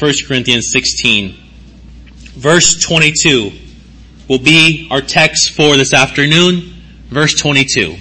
1 0.00 0.12
Corinthians 0.26 0.70
16. 0.72 1.36
Verse 2.32 2.80
22 2.82 3.52
will 4.28 4.38
be 4.38 4.88
our 4.90 5.02
text 5.02 5.54
for 5.54 5.76
this 5.76 5.92
afternoon. 5.92 6.72
Verse 7.08 7.34
22. 7.34 7.96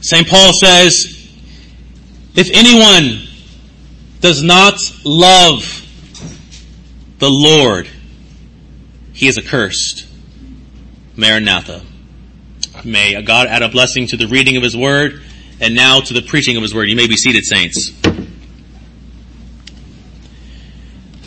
St. 0.00 0.26
Paul 0.26 0.52
says, 0.60 1.30
if 2.34 2.50
anyone 2.52 3.28
does 4.20 4.42
not 4.42 4.74
love 5.04 5.86
the 7.20 7.30
Lord, 7.30 7.88
he 9.12 9.28
is 9.28 9.38
accursed. 9.38 10.04
Maranatha. 11.16 11.82
May 12.84 13.20
God 13.22 13.46
add 13.46 13.62
a 13.62 13.68
blessing 13.68 14.08
to 14.08 14.16
the 14.16 14.26
reading 14.26 14.56
of 14.56 14.64
His 14.64 14.76
Word 14.76 15.22
and 15.60 15.76
now 15.76 16.00
to 16.00 16.14
the 16.14 16.22
preaching 16.22 16.56
of 16.56 16.62
His 16.62 16.74
Word. 16.74 16.88
You 16.88 16.96
may 16.96 17.06
be 17.06 17.16
seated, 17.16 17.44
saints. 17.44 17.92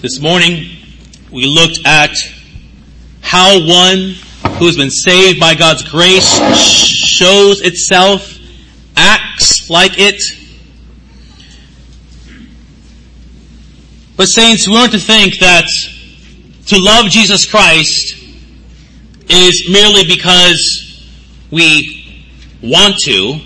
This 0.01 0.19
morning, 0.19 0.67
we 1.31 1.45
looked 1.45 1.85
at 1.85 2.09
how 3.21 3.59
one 3.59 4.15
who 4.57 4.65
has 4.65 4.75
been 4.75 4.89
saved 4.89 5.39
by 5.39 5.53
God's 5.53 5.87
grace 5.87 6.39
shows 6.57 7.61
itself, 7.61 8.39
acts 8.97 9.69
like 9.69 9.99
it. 9.99 10.19
But 14.17 14.27
saints, 14.27 14.67
we 14.67 14.73
want 14.73 14.91
to 14.93 14.97
think 14.97 15.37
that 15.37 15.67
to 16.65 16.79
love 16.79 17.05
Jesus 17.11 17.47
Christ 17.47 18.15
is 19.29 19.69
merely 19.69 20.07
because 20.07 21.07
we 21.51 22.25
want 22.63 22.97
to. 23.01 23.39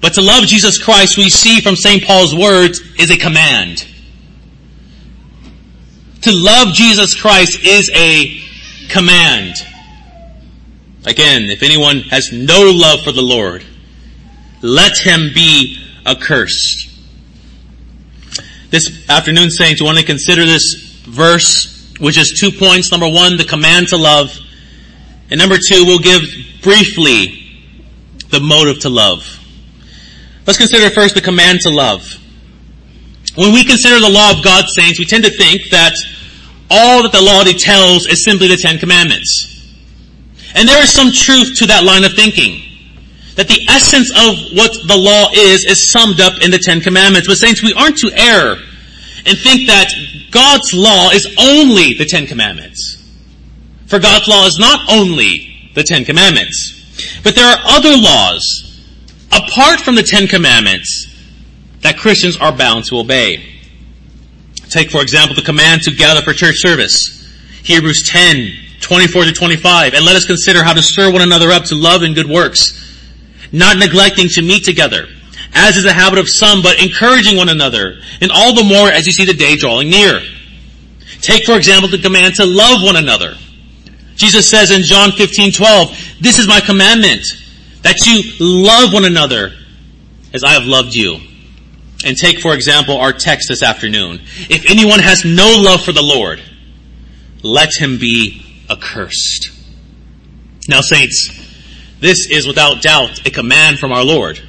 But 0.00 0.14
to 0.14 0.22
love 0.22 0.46
Jesus 0.46 0.82
Christ, 0.82 1.18
we 1.18 1.28
see 1.28 1.60
from 1.60 1.76
St. 1.76 2.02
Paul's 2.04 2.34
words, 2.34 2.80
is 2.98 3.10
a 3.10 3.18
command. 3.18 3.86
To 6.26 6.32
love 6.32 6.74
Jesus 6.74 7.14
Christ 7.14 7.64
is 7.64 7.88
a 7.94 8.40
command. 8.88 9.54
Again, 11.04 11.42
if 11.42 11.62
anyone 11.62 12.00
has 12.10 12.32
no 12.32 12.68
love 12.74 13.04
for 13.04 13.12
the 13.12 13.22
Lord, 13.22 13.64
let 14.60 14.98
him 14.98 15.30
be 15.32 15.78
accursed. 16.04 16.90
This 18.70 19.08
afternoon, 19.08 19.50
saints, 19.52 19.80
we 19.80 19.84
want 19.84 19.98
to 19.98 20.04
consider 20.04 20.44
this 20.44 20.74
verse, 21.06 21.94
which 22.00 22.18
is 22.18 22.32
two 22.32 22.50
points. 22.50 22.90
Number 22.90 23.08
one, 23.08 23.36
the 23.36 23.44
command 23.44 23.86
to 23.90 23.96
love. 23.96 24.36
And 25.30 25.38
number 25.38 25.58
two, 25.64 25.84
we'll 25.84 26.00
give 26.00 26.22
briefly 26.60 27.70
the 28.30 28.40
motive 28.40 28.80
to 28.80 28.88
love. 28.88 29.38
Let's 30.44 30.58
consider 30.58 30.90
first 30.90 31.14
the 31.14 31.20
command 31.20 31.60
to 31.60 31.70
love. 31.70 32.16
When 33.36 33.52
we 33.52 33.62
consider 33.62 34.00
the 34.00 34.10
law 34.10 34.32
of 34.36 34.42
God, 34.42 34.64
saints, 34.66 34.98
we 34.98 35.04
tend 35.04 35.22
to 35.22 35.30
think 35.30 35.70
that 35.70 35.94
all 36.70 37.02
that 37.02 37.12
the 37.12 37.22
law 37.22 37.44
details 37.44 38.06
is 38.06 38.24
simply 38.24 38.48
the 38.48 38.56
Ten 38.56 38.78
Commandments. 38.78 39.56
And 40.54 40.68
there 40.68 40.82
is 40.82 40.92
some 40.92 41.12
truth 41.12 41.58
to 41.58 41.66
that 41.66 41.84
line 41.84 42.04
of 42.04 42.14
thinking. 42.14 42.62
That 43.36 43.48
the 43.48 43.66
essence 43.68 44.10
of 44.10 44.56
what 44.56 44.72
the 44.88 44.96
law 44.96 45.28
is, 45.34 45.64
is 45.64 45.82
summed 45.82 46.20
up 46.20 46.40
in 46.42 46.50
the 46.50 46.58
Ten 46.58 46.80
Commandments. 46.80 47.28
But 47.28 47.36
saints, 47.36 47.62
we 47.62 47.74
aren't 47.74 47.98
to 47.98 48.10
err 48.16 48.56
and 49.26 49.36
think 49.38 49.66
that 49.66 49.92
God's 50.30 50.72
law 50.72 51.10
is 51.10 51.26
only 51.38 51.94
the 51.94 52.04
Ten 52.04 52.26
Commandments. 52.26 52.96
For 53.86 53.98
God's 53.98 54.26
law 54.28 54.46
is 54.46 54.58
not 54.58 54.80
only 54.90 55.70
the 55.74 55.82
Ten 55.82 56.04
Commandments, 56.04 57.20
but 57.22 57.34
there 57.34 57.46
are 57.46 57.58
other 57.64 57.96
laws 57.96 58.80
apart 59.30 59.80
from 59.80 59.94
the 59.94 60.02
Ten 60.02 60.26
Commandments 60.26 61.12
that 61.82 61.98
Christians 61.98 62.36
are 62.36 62.56
bound 62.56 62.84
to 62.86 62.96
obey. 62.96 63.55
Take, 64.76 64.90
for 64.90 65.00
example, 65.00 65.34
the 65.34 65.40
command 65.40 65.80
to 65.84 65.90
gather 65.90 66.20
for 66.20 66.34
church 66.34 66.56
service. 66.58 67.26
Hebrews 67.64 68.06
10, 68.10 68.52
24 68.82 69.24
to 69.24 69.32
25. 69.32 69.94
And 69.94 70.04
let 70.04 70.16
us 70.16 70.26
consider 70.26 70.62
how 70.62 70.74
to 70.74 70.82
stir 70.82 71.10
one 71.10 71.22
another 71.22 71.50
up 71.50 71.64
to 71.64 71.74
love 71.74 72.02
and 72.02 72.14
good 72.14 72.28
works. 72.28 72.74
Not 73.52 73.78
neglecting 73.78 74.28
to 74.28 74.42
meet 74.42 74.66
together, 74.66 75.08
as 75.54 75.78
is 75.78 75.84
the 75.84 75.94
habit 75.94 76.18
of 76.18 76.28
some, 76.28 76.60
but 76.60 76.78
encouraging 76.78 77.38
one 77.38 77.48
another, 77.48 77.96
and 78.20 78.30
all 78.30 78.54
the 78.54 78.64
more 78.64 78.90
as 78.90 79.06
you 79.06 79.12
see 79.12 79.24
the 79.24 79.32
day 79.32 79.56
drawing 79.56 79.88
near. 79.88 80.20
Take, 81.22 81.46
for 81.46 81.56
example, 81.56 81.88
the 81.88 81.96
command 81.96 82.34
to 82.34 82.44
love 82.44 82.82
one 82.82 82.96
another. 82.96 83.34
Jesus 84.16 84.46
says 84.46 84.70
in 84.70 84.82
John 84.82 85.10
15, 85.10 85.52
12, 85.52 85.88
this 86.20 86.38
is 86.38 86.46
my 86.46 86.60
commandment, 86.60 87.24
that 87.80 88.04
you 88.04 88.30
love 88.40 88.92
one 88.92 89.06
another 89.06 89.52
as 90.34 90.44
I 90.44 90.50
have 90.50 90.64
loved 90.64 90.94
you. 90.94 91.16
And 92.06 92.16
take, 92.16 92.38
for 92.38 92.54
example, 92.54 92.98
our 92.98 93.12
text 93.12 93.48
this 93.48 93.64
afternoon. 93.64 94.20
If 94.48 94.70
anyone 94.70 95.00
has 95.00 95.24
no 95.24 95.56
love 95.58 95.82
for 95.82 95.90
the 95.90 96.04
Lord, 96.04 96.40
let 97.42 97.70
him 97.76 97.98
be 97.98 98.64
accursed. 98.70 99.50
Now, 100.68 100.82
saints, 100.82 101.30
this 101.98 102.30
is 102.30 102.46
without 102.46 102.80
doubt 102.80 103.26
a 103.26 103.30
command 103.30 103.80
from 103.80 103.90
our 103.90 104.04
Lord. 104.04 104.40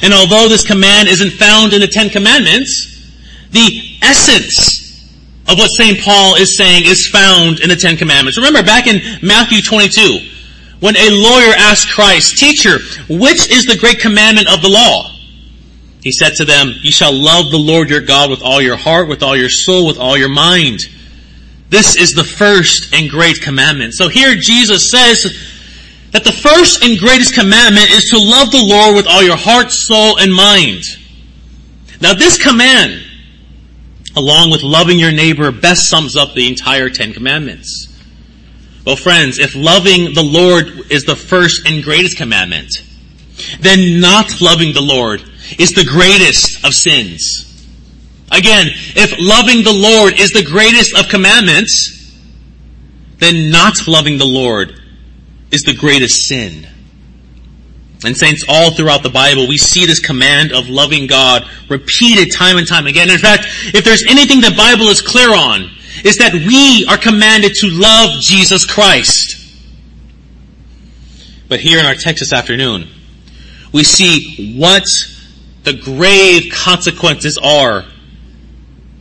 And 0.00 0.14
although 0.14 0.48
this 0.48 0.64
command 0.64 1.08
isn't 1.08 1.32
found 1.32 1.72
in 1.72 1.80
the 1.80 1.88
Ten 1.88 2.08
Commandments, 2.08 3.12
the 3.50 3.98
essence 4.00 5.10
of 5.48 5.58
what 5.58 5.70
St. 5.70 5.98
Paul 6.00 6.36
is 6.36 6.56
saying 6.56 6.84
is 6.86 7.08
found 7.08 7.58
in 7.58 7.68
the 7.68 7.74
Ten 7.74 7.96
Commandments. 7.96 8.38
Remember 8.38 8.62
back 8.62 8.86
in 8.86 9.00
Matthew 9.26 9.60
22, 9.60 10.20
when 10.78 10.96
a 10.96 11.10
lawyer 11.10 11.52
asked 11.56 11.88
Christ, 11.88 12.38
Teacher, 12.38 12.78
which 13.08 13.50
is 13.50 13.64
the 13.64 13.76
great 13.76 13.98
commandment 13.98 14.48
of 14.48 14.62
the 14.62 14.68
law? 14.68 15.15
He 16.06 16.12
said 16.12 16.34
to 16.34 16.44
them, 16.44 16.72
You 16.82 16.92
shall 16.92 17.12
love 17.12 17.50
the 17.50 17.58
Lord 17.58 17.90
your 17.90 18.00
God 18.00 18.30
with 18.30 18.40
all 18.40 18.62
your 18.62 18.76
heart, 18.76 19.08
with 19.08 19.24
all 19.24 19.36
your 19.36 19.48
soul, 19.48 19.88
with 19.88 19.98
all 19.98 20.16
your 20.16 20.28
mind. 20.28 20.78
This 21.68 21.96
is 21.96 22.12
the 22.12 22.22
first 22.22 22.94
and 22.94 23.10
great 23.10 23.40
commandment. 23.42 23.92
So 23.92 24.06
here 24.06 24.36
Jesus 24.36 24.88
says 24.88 25.24
that 26.12 26.22
the 26.22 26.30
first 26.30 26.84
and 26.84 26.96
greatest 26.96 27.34
commandment 27.34 27.90
is 27.90 28.04
to 28.10 28.18
love 28.18 28.52
the 28.52 28.64
Lord 28.64 28.94
with 28.94 29.08
all 29.08 29.20
your 29.20 29.36
heart, 29.36 29.72
soul, 29.72 30.20
and 30.20 30.32
mind. 30.32 30.84
Now 32.00 32.14
this 32.14 32.40
command 32.40 33.02
along 34.14 34.52
with 34.52 34.62
loving 34.62 35.00
your 35.00 35.10
neighbor, 35.10 35.50
best 35.50 35.90
sums 35.90 36.14
up 36.14 36.34
the 36.34 36.46
entire 36.46 36.88
Ten 36.88 37.14
Commandments. 37.14 37.92
Well, 38.86 38.94
friends, 38.94 39.40
if 39.40 39.56
loving 39.56 40.14
the 40.14 40.22
Lord 40.22 40.88
is 40.88 41.02
the 41.02 41.16
first 41.16 41.66
and 41.66 41.82
greatest 41.82 42.16
commandment, 42.16 42.70
then 43.58 43.98
not 43.98 44.40
loving 44.40 44.72
the 44.72 44.80
Lord 44.80 45.24
is 45.58 45.72
the 45.72 45.84
greatest 45.84 46.64
of 46.64 46.74
sins. 46.74 47.42
Again, 48.30 48.66
if 48.96 49.14
loving 49.18 49.62
the 49.62 49.72
Lord 49.72 50.18
is 50.18 50.32
the 50.32 50.44
greatest 50.44 50.96
of 50.98 51.08
commandments, 51.08 51.92
then 53.18 53.50
not 53.50 53.86
loving 53.86 54.18
the 54.18 54.26
Lord 54.26 54.80
is 55.50 55.62
the 55.62 55.74
greatest 55.74 56.26
sin. 56.26 56.66
And 58.04 58.16
saints, 58.16 58.44
all 58.48 58.72
throughout 58.72 59.02
the 59.02 59.10
Bible, 59.10 59.48
we 59.48 59.56
see 59.56 59.86
this 59.86 60.00
command 60.00 60.52
of 60.52 60.68
loving 60.68 61.06
God 61.06 61.48
repeated 61.68 62.30
time 62.32 62.58
and 62.58 62.66
time 62.66 62.86
again. 62.86 63.08
In 63.08 63.18
fact, 63.18 63.44
if 63.74 63.84
there's 63.84 64.04
anything 64.06 64.40
the 64.40 64.54
Bible 64.56 64.88
is 64.88 65.00
clear 65.00 65.34
on, 65.34 65.70
is 66.04 66.18
that 66.18 66.34
we 66.34 66.86
are 66.90 66.98
commanded 66.98 67.54
to 67.54 67.68
love 67.70 68.20
Jesus 68.20 68.66
Christ. 68.66 69.42
But 71.48 71.60
here 71.60 71.78
in 71.78 71.86
our 71.86 71.94
text 71.94 72.20
this 72.20 72.32
afternoon, 72.32 72.88
we 73.72 73.82
see 73.82 74.56
what 74.58 74.84
the 75.66 75.74
grave 75.74 76.52
consequences 76.52 77.36
are 77.42 77.84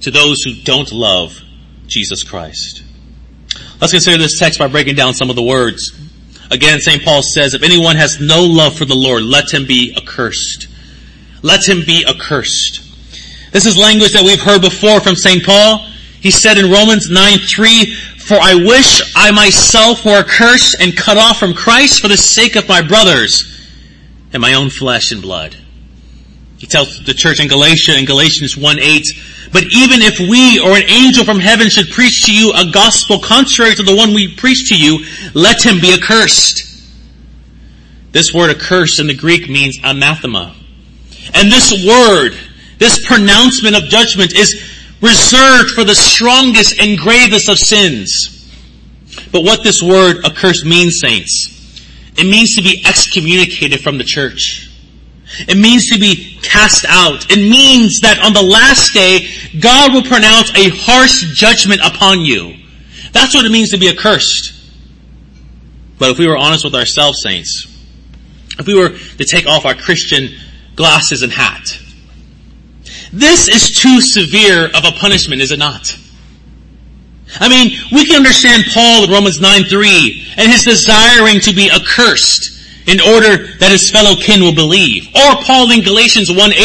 to 0.02 0.10
those 0.10 0.42
who 0.42 0.52
don't 0.64 0.92
love 0.92 1.40
Jesus 1.86 2.24
Christ. 2.24 2.84
Let's 3.80 3.94
consider 3.94 4.18
this 4.18 4.40
text 4.40 4.58
by 4.58 4.68
breaking 4.68 4.96
down 4.96 5.14
some 5.14 5.30
of 5.30 5.36
the 5.36 5.44
words. 5.44 5.96
Again, 6.50 6.80
St. 6.82 7.04
Paul 7.04 7.22
says, 7.22 7.54
if 7.54 7.62
anyone 7.62 7.98
has 7.98 8.20
no 8.20 8.44
love 8.44 8.76
for 8.76 8.86
the 8.86 8.96
Lord, 8.96 9.22
let 9.22 9.54
him 9.54 9.68
be 9.68 9.96
accursed. 9.96 10.68
Let 11.44 11.70
him 11.70 11.84
be 11.86 12.04
accursed. 12.04 12.82
This 13.52 13.68
is 13.68 13.78
language 13.78 14.14
that 14.14 14.24
we've 14.24 14.42
heard 14.42 14.62
before 14.62 15.00
from 15.02 15.16
St. 15.16 15.46
Paul. 15.46 15.86
He 16.20 16.32
said 16.32 16.58
in 16.58 16.72
Romans 16.72 17.12
9, 17.12 17.38
3, 17.38 17.94
For 17.94 18.38
I 18.42 18.56
wish 18.56 19.14
I 19.16 19.30
myself 19.30 20.04
were 20.04 20.18
accursed 20.18 20.78
and 20.80 20.98
cut 20.98 21.18
off 21.18 21.38
from 21.38 21.54
Christ 21.54 22.02
for 22.02 22.08
the 22.08 22.18
sake 22.18 22.56
of 22.56 22.68
my 22.68 22.82
brothers 22.82 23.70
and 24.34 24.42
my 24.42 24.56
own 24.56 24.72
flesh 24.72 25.12
and 25.12 25.22
blood. 25.22 25.56
He 26.58 26.68
tells 26.68 27.04
the 27.06 27.14
church 27.14 27.40
in 27.40 27.48
Galatia 27.48 27.98
in 27.98 28.06
Galatians 28.06 28.56
1, 28.56 28.80
8, 28.80 29.06
But 29.52 29.64
even 29.64 30.02
if 30.02 30.20
we 30.20 30.60
or 30.60 30.78
an 30.78 30.90
angel 30.90 31.26
from 31.26 31.40
heaven 31.40 31.70
should 31.70 31.90
preach 31.90 32.24
to 32.26 32.34
you 32.34 32.54
a 32.56 32.72
gospel 32.72 33.20
contrary 33.20 33.76
to 33.76 33.84
the 33.84 33.96
one 33.96 34.14
we 34.14 34.36
preach 34.36 34.70
to 34.70 34.78
you, 34.78 35.06
let 35.34 35.66
him 35.66 35.82
be 35.82 35.94
accursed. 35.94 36.64
This 38.12 38.34
word 38.34 38.56
accursed 38.56 39.00
in 39.00 39.08
the 39.08 39.14
Greek 39.14 39.50
means 39.50 39.78
anathema. 39.84 40.56
And 41.34 41.52
this 41.52 41.86
word, 41.86 42.38
this 42.78 43.06
pronouncement 43.06 43.76
of 43.76 43.84
judgment 43.84 44.34
is 44.34 44.56
reserved 45.02 45.72
for 45.72 45.84
the 45.84 45.96
strongest 45.96 46.80
and 46.80 46.98
gravest 46.98 47.50
of 47.50 47.58
sins. 47.58 48.32
But 49.32 49.44
what 49.44 49.64
this 49.64 49.84
word 49.84 50.26
accursed 50.26 50.66
means, 50.66 51.00
saints, 51.02 51.52
it 52.18 52.24
means 52.24 52.56
to 52.56 52.62
be 52.62 52.82
excommunicated 52.86 53.82
from 53.82 53.98
the 53.98 54.06
church. 54.06 54.65
It 55.48 55.58
means 55.58 55.90
to 55.90 56.00
be 56.00 56.40
cast 56.42 56.86
out. 56.88 57.32
It 57.32 57.40
means 57.40 58.02
that 58.02 58.20
on 58.20 58.34
the 58.34 58.42
last 58.42 58.94
day, 58.94 59.28
God 59.60 59.94
will 59.94 60.04
pronounce 60.04 60.52
a 60.56 60.70
harsh 60.70 61.34
judgment 61.34 61.82
upon 61.84 62.22
you. 62.22 62.56
That's 63.12 63.34
what 63.34 63.46
it 63.46 63.52
means 63.52 63.72
to 63.72 63.78
be 63.78 63.90
accursed. 63.90 64.54
But 65.98 66.12
if 66.12 66.20
we 66.20 66.28
were 66.28 66.38
honest 66.38 66.64
with 66.64 66.76
ourselves, 66.76 67.22
saints, 67.22 67.66
if 68.60 68.68
we 68.68 68.76
were 68.76 68.90
to 68.90 69.26
take 69.26 69.48
off 69.48 69.66
our 69.66 69.74
Christian 69.74 70.30
glasses 70.76 71.24
and 71.24 71.32
hat, 71.32 71.80
this 73.12 73.48
is 73.48 73.80
too 73.80 74.02
severe 74.02 74.66
of 74.66 74.84
a 74.86 74.92
punishment, 74.92 75.42
is 75.42 75.52
it 75.52 75.60
not? 75.60 75.98
I 77.40 77.50
mean, 77.50 77.78
we 77.92 78.06
can 78.06 78.18
understand 78.18 78.66
Paul 78.74 79.06
in 79.06 79.10
Romans 79.10 79.42
9 79.42 79.64
3 79.64 80.26
and 80.38 80.52
his 80.52 80.64
desiring 80.64 81.40
to 81.42 81.54
be 81.54 81.72
accursed 81.72 82.55
in 82.88 83.00
order 83.02 83.48
that 83.58 83.72
his 83.72 83.90
fellow 83.90 84.16
kin 84.16 84.42
will 84.42 84.54
believe. 84.54 85.08
Or 85.16 85.42
Paul 85.44 85.72
in 85.72 85.82
Galatians 85.82 86.30
1 86.30 86.38
8. 86.38 86.58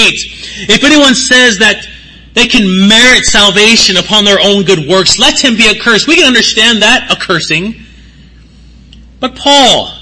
If 0.69 0.85
anyone 0.85 1.15
says 1.15 1.59
that 1.59 1.87
they 2.35 2.47
can 2.47 2.89
merit 2.89 3.25
salvation 3.25 3.97
upon 3.97 4.25
their 4.25 4.39
own 4.41 4.65
good 4.65 4.89
works, 4.89 5.19
let 5.19 5.43
him 5.43 5.57
be 5.57 5.69
accursed. 5.69 6.07
We 6.07 6.17
can 6.17 6.27
understand 6.27 6.83
that 6.83 7.11
accursing. 7.11 7.75
But 9.19 9.35
Paul, 9.35 9.93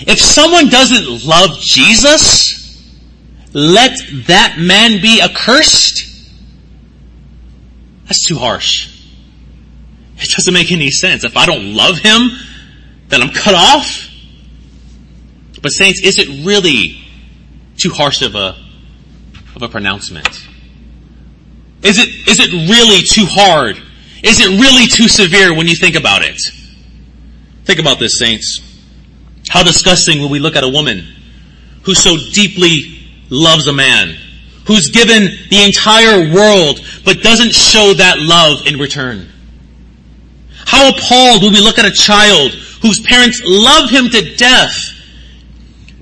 if 0.00 0.18
someone 0.18 0.68
doesn't 0.68 1.24
love 1.26 1.58
Jesus, 1.60 2.56
let 3.52 3.98
that 4.26 4.56
man 4.58 5.00
be 5.00 5.22
accursed? 5.22 6.30
That's 8.04 8.24
too 8.24 8.36
harsh. 8.36 8.92
It 10.18 10.30
doesn't 10.30 10.52
make 10.52 10.72
any 10.72 10.90
sense. 10.90 11.24
If 11.24 11.36
I 11.36 11.46
don't 11.46 11.74
love 11.74 11.98
him, 11.98 12.30
then 13.08 13.22
I'm 13.22 13.30
cut 13.30 13.54
off. 13.54 14.05
But 15.66 15.72
saints, 15.72 16.00
is 16.00 16.20
it 16.20 16.46
really 16.46 17.04
too 17.76 17.90
harsh 17.90 18.22
of 18.22 18.36
a, 18.36 18.54
of 19.56 19.62
a 19.62 19.68
pronouncement? 19.68 20.46
Is 21.82 21.98
it, 21.98 22.08
is 22.28 22.38
it 22.38 22.52
really 22.70 23.02
too 23.02 23.26
hard? 23.26 23.76
Is 24.22 24.38
it 24.38 24.46
really 24.46 24.86
too 24.86 25.08
severe 25.08 25.56
when 25.56 25.66
you 25.66 25.74
think 25.74 25.96
about 25.96 26.22
it? 26.22 26.40
Think 27.64 27.80
about 27.80 27.98
this, 27.98 28.16
saints. 28.16 28.60
How 29.48 29.64
disgusting 29.64 30.20
when 30.20 30.30
we 30.30 30.38
look 30.38 30.54
at 30.54 30.62
a 30.62 30.68
woman 30.68 31.04
who 31.82 31.94
so 31.94 32.16
deeply 32.16 33.00
loves 33.28 33.66
a 33.66 33.72
man, 33.72 34.16
who's 34.68 34.90
given 34.90 35.24
the 35.50 35.64
entire 35.64 36.32
world, 36.32 36.78
but 37.04 37.22
doesn't 37.22 37.52
show 37.52 37.92
that 37.92 38.20
love 38.20 38.68
in 38.68 38.78
return. 38.78 39.26
How 40.64 40.90
appalled 40.90 41.42
when 41.42 41.54
we 41.54 41.60
look 41.60 41.80
at 41.80 41.86
a 41.86 41.90
child 41.90 42.52
whose 42.82 43.00
parents 43.00 43.42
love 43.44 43.90
him 43.90 44.08
to 44.10 44.36
death, 44.36 44.92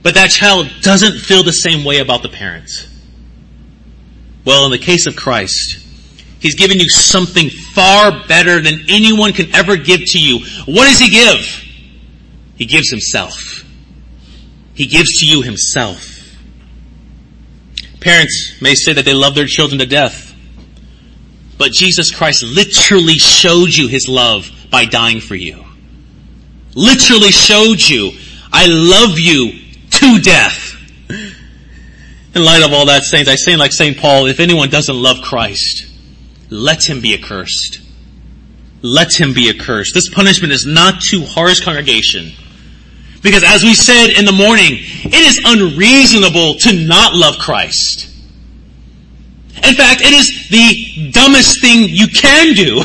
but 0.04 0.14
that 0.14 0.30
child 0.30 0.70
doesn't 0.82 1.18
feel 1.18 1.42
the 1.42 1.52
same 1.52 1.82
way 1.82 1.98
about 1.98 2.22
the 2.22 2.28
parents. 2.28 2.86
Well, 4.44 4.66
in 4.66 4.70
the 4.70 4.78
case 4.78 5.06
of 5.08 5.16
Christ, 5.16 5.80
He's 6.38 6.56
given 6.56 6.78
you 6.78 6.90
something 6.90 7.48
far 7.48 8.26
better 8.28 8.60
than 8.60 8.84
anyone 8.90 9.32
can 9.32 9.54
ever 9.54 9.78
give 9.78 10.02
to 10.08 10.18
you. 10.18 10.40
What 10.66 10.84
does 10.84 10.98
He 10.98 11.08
give? 11.08 11.40
He 12.56 12.66
gives 12.66 12.90
Himself. 12.90 13.64
He 14.74 14.86
gives 14.86 15.20
to 15.20 15.26
you 15.26 15.40
Himself. 15.40 16.36
Parents 18.00 18.58
may 18.60 18.74
say 18.74 18.92
that 18.92 19.06
they 19.06 19.14
love 19.14 19.34
their 19.34 19.46
children 19.46 19.78
to 19.78 19.86
death. 19.86 20.34
But 21.56 21.72
Jesus 21.72 22.14
Christ 22.14 22.42
literally 22.42 23.14
showed 23.14 23.74
you 23.74 23.88
His 23.88 24.06
love 24.06 24.50
by 24.70 24.84
dying 24.84 25.20
for 25.20 25.34
you. 25.34 25.64
Literally 26.74 27.30
showed 27.30 27.80
you, 27.80 28.12
I 28.52 28.66
love 28.68 29.18
you 29.18 29.63
to 30.04 30.20
death. 30.20 30.76
In 32.34 32.44
light 32.44 32.62
of 32.62 32.72
all 32.72 32.86
that, 32.86 33.04
saints, 33.04 33.30
I 33.30 33.36
say 33.36 33.56
like 33.56 33.72
St. 33.72 33.96
Paul, 33.96 34.26
if 34.26 34.40
anyone 34.40 34.68
doesn't 34.68 34.94
love 34.94 35.22
Christ, 35.22 35.86
let 36.50 36.88
him 36.88 37.00
be 37.00 37.14
accursed. 37.14 37.80
Let 38.82 39.18
him 39.18 39.32
be 39.32 39.48
accursed. 39.48 39.94
This 39.94 40.12
punishment 40.12 40.52
is 40.52 40.66
not 40.66 41.00
too 41.00 41.24
harsh, 41.24 41.64
congregation. 41.64 42.32
Because 43.22 43.42
as 43.44 43.62
we 43.62 43.72
said 43.72 44.08
in 44.18 44.26
the 44.26 44.32
morning, 44.32 44.72
it 44.72 45.14
is 45.14 45.40
unreasonable 45.42 46.58
to 46.58 46.86
not 46.86 47.14
love 47.14 47.38
Christ. 47.38 48.10
In 49.56 49.74
fact, 49.74 50.02
it 50.02 50.12
is 50.12 50.48
the 50.50 51.10
dumbest 51.12 51.62
thing 51.62 51.88
you 51.88 52.08
can 52.08 52.52
do, 52.54 52.82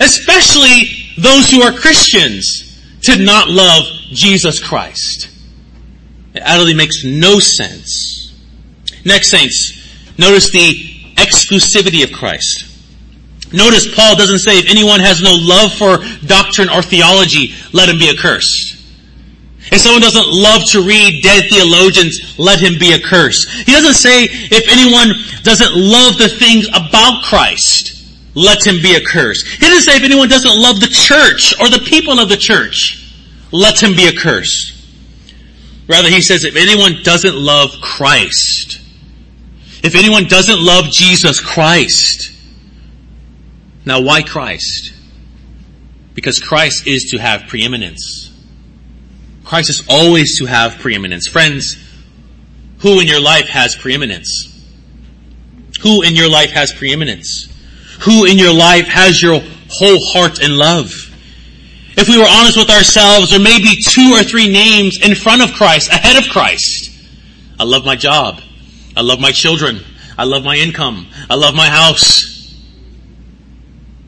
especially 0.00 1.14
those 1.16 1.50
who 1.50 1.62
are 1.62 1.72
Christians, 1.72 2.60
to 3.02 3.24
not 3.24 3.48
love 3.48 3.84
Jesus 4.10 4.62
Christ. 4.62 5.30
It 6.34 6.42
utterly 6.44 6.74
makes 6.74 7.04
no 7.04 7.38
sense. 7.38 8.32
Next, 9.04 9.30
saints, 9.30 10.18
notice 10.18 10.50
the 10.50 10.94
exclusivity 11.16 12.02
of 12.02 12.12
Christ. 12.12 12.70
Notice 13.52 13.94
Paul 13.94 14.16
doesn't 14.16 14.40
say 14.40 14.58
if 14.58 14.68
anyone 14.68 14.98
has 14.98 15.22
no 15.22 15.36
love 15.38 15.72
for 15.74 15.98
doctrine 16.26 16.68
or 16.68 16.82
theology, 16.82 17.54
let 17.72 17.88
him 17.88 17.98
be 17.98 18.10
accursed. 18.10 18.74
If 19.70 19.80
someone 19.80 20.02
doesn't 20.02 20.28
love 20.28 20.64
to 20.70 20.82
read 20.82 21.22
dead 21.22 21.48
theologians, 21.48 22.38
let 22.38 22.58
him 22.58 22.78
be 22.78 22.92
accursed. 22.92 23.48
He 23.48 23.72
doesn't 23.72 23.94
say 23.94 24.24
if 24.24 24.68
anyone 24.68 25.14
doesn't 25.42 25.74
love 25.74 26.18
the 26.18 26.28
things 26.28 26.66
about 26.68 27.22
Christ, 27.22 27.94
let 28.34 28.66
him 28.66 28.82
be 28.82 28.96
accursed. 28.96 29.46
He 29.46 29.58
doesn't 29.58 29.82
say 29.82 29.96
if 29.96 30.02
anyone 30.02 30.28
doesn't 30.28 30.60
love 30.60 30.80
the 30.80 30.88
church 30.88 31.54
or 31.60 31.70
the 31.70 31.84
people 31.86 32.18
of 32.18 32.28
the 32.28 32.36
church, 32.36 33.14
let 33.52 33.80
him 33.80 33.94
be 33.94 34.08
accursed. 34.08 34.73
Rather, 35.86 36.08
he 36.08 36.22
says 36.22 36.44
if 36.44 36.56
anyone 36.56 37.02
doesn't 37.02 37.34
love 37.34 37.70
Christ, 37.82 38.80
if 39.82 39.94
anyone 39.94 40.24
doesn't 40.24 40.60
love 40.60 40.86
Jesus 40.90 41.40
Christ, 41.40 42.32
now 43.84 44.00
why 44.00 44.22
Christ? 44.22 44.94
Because 46.14 46.38
Christ 46.38 46.86
is 46.86 47.10
to 47.10 47.18
have 47.18 47.48
preeminence. 47.48 48.32
Christ 49.44 49.68
is 49.68 49.86
always 49.88 50.38
to 50.38 50.46
have 50.46 50.78
preeminence. 50.78 51.28
Friends, 51.28 51.76
who 52.78 53.00
in 53.00 53.06
your 53.06 53.20
life 53.20 53.48
has 53.48 53.76
preeminence? 53.76 54.50
Who 55.82 56.02
in 56.02 56.16
your 56.16 56.30
life 56.30 56.50
has 56.52 56.72
preeminence? 56.72 57.48
Who 58.02 58.24
in 58.24 58.38
your 58.38 58.54
life 58.54 58.86
has 58.86 59.20
your 59.20 59.40
whole 59.68 59.98
heart 60.12 60.38
and 60.42 60.56
love? 60.56 61.13
If 61.96 62.08
we 62.08 62.18
were 62.18 62.26
honest 62.28 62.56
with 62.56 62.70
ourselves, 62.70 63.30
there 63.30 63.40
may 63.40 63.58
be 63.58 63.80
two 63.80 64.12
or 64.14 64.22
three 64.22 64.48
names 64.48 64.98
in 65.00 65.14
front 65.14 65.42
of 65.42 65.52
Christ, 65.52 65.90
ahead 65.90 66.16
of 66.16 66.30
Christ. 66.30 66.90
I 67.58 67.64
love 67.64 67.84
my 67.84 67.94
job. 67.94 68.40
I 68.96 69.02
love 69.02 69.20
my 69.20 69.30
children. 69.30 69.80
I 70.18 70.24
love 70.24 70.44
my 70.44 70.56
income. 70.56 71.06
I 71.30 71.34
love 71.34 71.54
my 71.54 71.68
house. 71.68 72.34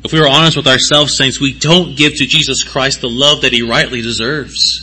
If 0.04 0.12
we 0.12 0.20
were 0.20 0.28
honest 0.28 0.56
with 0.56 0.66
ourselves, 0.66 1.16
saints, 1.16 1.40
we 1.40 1.52
don't 1.52 1.96
give 1.96 2.14
to 2.16 2.26
Jesus 2.26 2.62
Christ 2.62 3.00
the 3.00 3.08
love 3.08 3.42
that 3.42 3.52
he 3.52 3.62
rightly 3.62 4.02
deserves. 4.02 4.82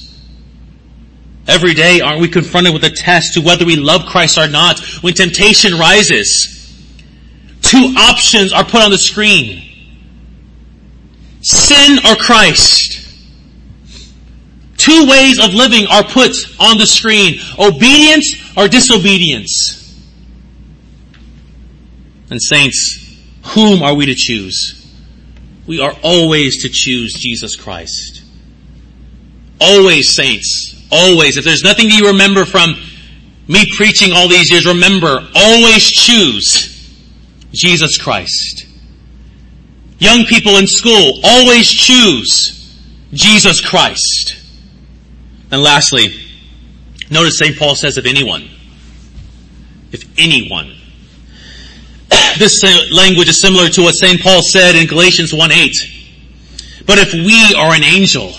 Every 1.48 1.74
day, 1.74 2.00
aren't 2.00 2.22
we 2.22 2.30
confronted 2.30 2.74
with 2.74 2.84
a 2.86 2.90
test 2.90 3.34
to 3.34 3.42
whether 3.42 3.66
we 3.66 3.76
love 3.76 4.06
Christ 4.06 4.38
or 4.38 4.48
not? 4.48 4.80
When 5.02 5.14
temptation 5.14 5.78
rises, 5.78 6.74
two 7.62 7.94
options 7.98 8.54
are 8.54 8.64
put 8.64 8.82
on 8.82 8.92
the 8.92 8.98
screen. 8.98 9.73
Sin 11.44 12.00
or 12.06 12.16
Christ. 12.16 13.02
Two 14.78 15.08
ways 15.08 15.40
of 15.40 15.54
living 15.54 15.86
are 15.88 16.04
put 16.04 16.32
on 16.60 16.78
the 16.78 16.88
screen. 16.88 17.40
Obedience 17.60 18.34
or 18.58 18.68
disobedience. 18.68 19.80
And 22.30 22.42
saints, 22.42 23.22
whom 23.48 23.84
are 23.84 23.94
we 23.94 24.06
to 24.08 24.16
choose? 24.16 24.80
We 25.68 25.80
are 25.80 25.94
always 26.02 26.64
to 26.64 26.70
choose 26.70 27.14
Jesus 27.14 27.56
Christ. 27.56 28.24
Always, 29.60 30.14
saints. 30.14 30.88
Always. 30.92 31.38
If 31.38 31.46
there's 31.46 31.64
nothing 31.64 31.90
that 31.90 31.96
you 31.96 32.08
remember 32.08 32.46
from 32.46 32.76
me 33.48 33.72
preaching 33.76 34.12
all 34.14 34.28
these 34.28 34.50
years, 34.50 34.66
remember, 34.66 35.28
always 35.36 35.90
choose 35.90 36.98
Jesus 37.52 37.98
Christ. 37.98 38.66
Young 40.00 40.26
people 40.26 40.58
in 40.58 40.68
school, 40.68 41.20
always 41.24 41.70
choose 41.70 42.78
Jesus 43.14 43.62
Christ. 43.62 44.36
And 45.52 45.62
lastly, 45.62 46.16
notice 47.10 47.38
St. 47.38 47.58
Paul 47.58 47.76
says 47.76 47.98
if 47.98 48.06
anyone, 48.06 48.50
if 49.92 50.04
anyone, 50.18 50.76
this 52.40 52.64
language 52.92 53.30
is 53.30 53.40
similar 53.40 53.70
to 53.70 53.84
what 53.84 53.94
St. 53.94 54.22
Paul 54.22 54.42
said 54.42 54.76
in 54.76 54.88
Galatians 54.88 55.34
1 55.34 55.52
8. 55.52 55.76
But 56.86 56.98
if 56.98 57.14
we 57.14 57.56
are 57.56 57.74
an 57.74 57.84
angel 57.84 58.34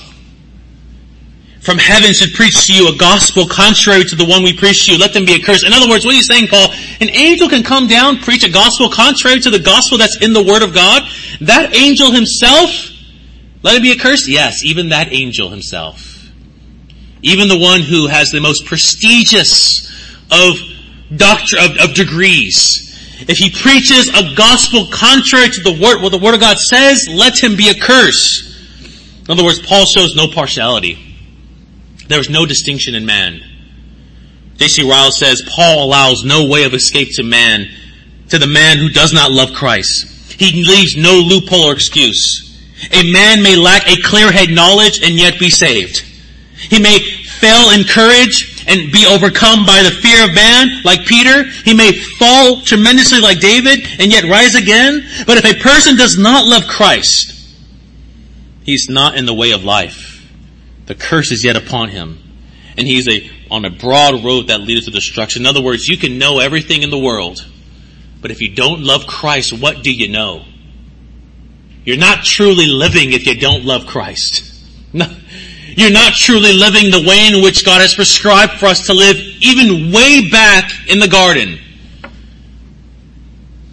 from 1.65 1.79
heaven 1.79 2.13
should 2.13 2.35
preach 2.35 2.67
to 2.67 2.75
you 2.75 2.89
a 2.89 2.97
gospel 2.97 3.47
contrary 3.49 4.05
to 4.05 4.15
the 4.15 4.25
one 4.25 4.43
we 4.43 4.53
preach 4.55 4.85
to 4.85 4.93
you, 4.93 4.99
let 4.99 5.15
them 5.15 5.25
be 5.25 5.35
accursed. 5.35 5.65
In 5.65 5.73
other 5.73 5.89
words, 5.89 6.05
what 6.05 6.13
are 6.13 6.17
you 6.17 6.23
saying, 6.23 6.49
Paul? 6.49 6.69
An 7.01 7.09
angel 7.09 7.49
can 7.49 7.63
come 7.63 7.87
down, 7.87 8.19
preach 8.19 8.45
a 8.45 8.51
gospel 8.51 8.91
contrary 8.91 9.41
to 9.41 9.51
the 9.51 9.59
gospel 9.59 9.97
that's 9.97 10.21
in 10.21 10.35
the 10.35 10.43
Word 10.43 10.63
of 10.63 10.75
God? 10.75 11.03
That 11.41 11.75
angel 11.75 12.13
himself, 12.13 12.71
let 13.63 13.77
him 13.77 13.83
be 13.83 13.93
accursed? 13.93 14.29
Yes, 14.29 14.63
even 14.63 14.91
that 14.91 15.11
angel 15.11 15.49
himself. 15.49 16.29
Even 17.23 17.49
the 17.49 17.59
one 17.59 17.81
who 17.81 18.09
has 18.09 18.31
the 18.31 18.41
most 18.41 18.67
prestigious 18.67 19.91
of 20.31 20.57
doctor 21.17 21.57
of, 21.59 21.79
of 21.79 21.95
degrees. 21.95 22.83
If 23.27 23.39
he 23.39 23.49
preaches 23.49 24.09
a 24.09 24.35
gospel 24.35 24.89
contrary 24.93 25.49
to 25.49 25.63
the 25.63 25.81
word, 25.81 26.03
what 26.03 26.13
the 26.13 26.19
word 26.19 26.35
of 26.35 26.41
God 26.41 26.59
says, 26.59 27.09
let 27.09 27.43
him 27.43 27.57
be 27.57 27.71
accursed. 27.71 28.53
In 29.25 29.31
other 29.31 29.45
words, 29.45 29.65
Paul 29.67 29.87
shows 29.87 30.15
no 30.15 30.29
partiality. 30.29 30.99
There 32.09 32.21
is 32.21 32.31
no 32.31 32.47
distinction 32.47 32.95
in 32.95 33.07
man. 33.07 33.41
J.C. 34.57 34.89
Ryle 34.89 35.11
says, 35.11 35.43
Paul 35.49 35.85
allows 35.85 36.25
no 36.25 36.47
way 36.47 36.65
of 36.65 36.75
escape 36.75 37.09
to 37.15 37.23
man, 37.23 37.69
to 38.29 38.39
the 38.39 38.47
man 38.47 38.79
who 38.79 38.89
does 38.89 39.13
not 39.13 39.33
love 39.33 39.53
Christ. 39.53 40.07
He 40.39 40.65
leaves 40.65 40.97
no 40.97 41.15
loophole 41.15 41.71
or 41.71 41.73
excuse. 41.73 42.41
A 42.93 43.11
man 43.11 43.43
may 43.43 43.57
lack 43.57 43.87
a 43.87 44.01
clear 44.03 44.31
head 44.31 44.51
knowledge 44.51 45.03
and 45.03 45.15
yet 45.15 45.39
be 45.39 45.51
saved. 45.51 46.01
He 46.57 46.81
may 46.81 46.99
fail 46.99 47.71
in 47.71 47.85
courage 47.85 48.65
and 48.67 48.93
be 48.93 49.07
overcome 49.07 49.67
by 49.67 49.83
the 49.83 49.91
fear 49.91 50.25
of 50.25 50.35
man, 50.35 50.83
like 50.85 51.07
Peter. 51.07 51.45
He 51.65 51.75
may 51.75 51.93
fall 51.93 52.61
tremendously 52.63 53.21
like 53.21 53.41
David 53.41 53.81
and 53.99 54.13
yet 54.13 54.25
rise 54.25 54.55
again. 54.55 55.07
But 55.27 55.39
if 55.39 55.45
a 55.45 55.61
person 55.61 55.97
does 55.97 56.17
not 56.17 56.47
love 56.47 56.67
Christ, 56.67 57.33
he's 58.65 58.89
not 58.89 59.17
in 59.17 59.27
the 59.27 59.35
way 59.35 59.53
of 59.53 59.65
life. 59.65 60.14
The 60.87 60.95
curse 60.95 61.33
is 61.33 61.45
yet 61.45 61.57
upon 61.57 61.89
him. 61.91 62.21
And 62.77 62.87
he's 62.87 63.09
a, 63.09 63.31
on 63.51 63.65
a 63.65 63.71
broad 63.71 64.25
road 64.25 64.49
that 64.49 64.61
leads 64.61 64.87
to 64.87 64.91
destruction. 64.91 65.43
In 65.43 65.47
other 65.47 65.63
words, 65.63 65.89
you 65.89 65.97
can 65.97 66.19
know 66.19 66.41
everything 66.41 66.83
in 66.83 66.91
the 66.91 66.99
world, 66.99 67.47
but 68.21 68.31
if 68.31 68.41
you 68.41 68.55
don't 68.55 68.83
love 68.83 69.07
Christ, 69.07 69.53
what 69.53 69.83
do 69.83 69.93
you 69.93 70.09
know? 70.09 70.45
You're 71.85 71.99
not 71.99 72.25
truly 72.25 72.67
living 72.67 73.13
if 73.13 73.27
you 73.27 73.39
don't 73.39 73.65
love 73.65 73.87
Christ. 73.87 74.51
No. 74.97 75.13
You're 75.77 75.91
not 75.91 76.13
truly 76.13 76.53
living 76.53 76.93
the 76.93 77.05
way 77.05 77.27
in 77.27 77.43
which 77.43 77.65
God 77.65 77.81
has 77.81 77.95
prescribed 77.95 78.61
for 78.61 78.67
us 78.67 78.87
to 78.87 78.95
live 78.95 79.17
even 79.41 79.91
way 79.91 80.31
back 80.31 80.71
in 80.89 81.01
the 81.01 81.09
garden. 81.09 81.59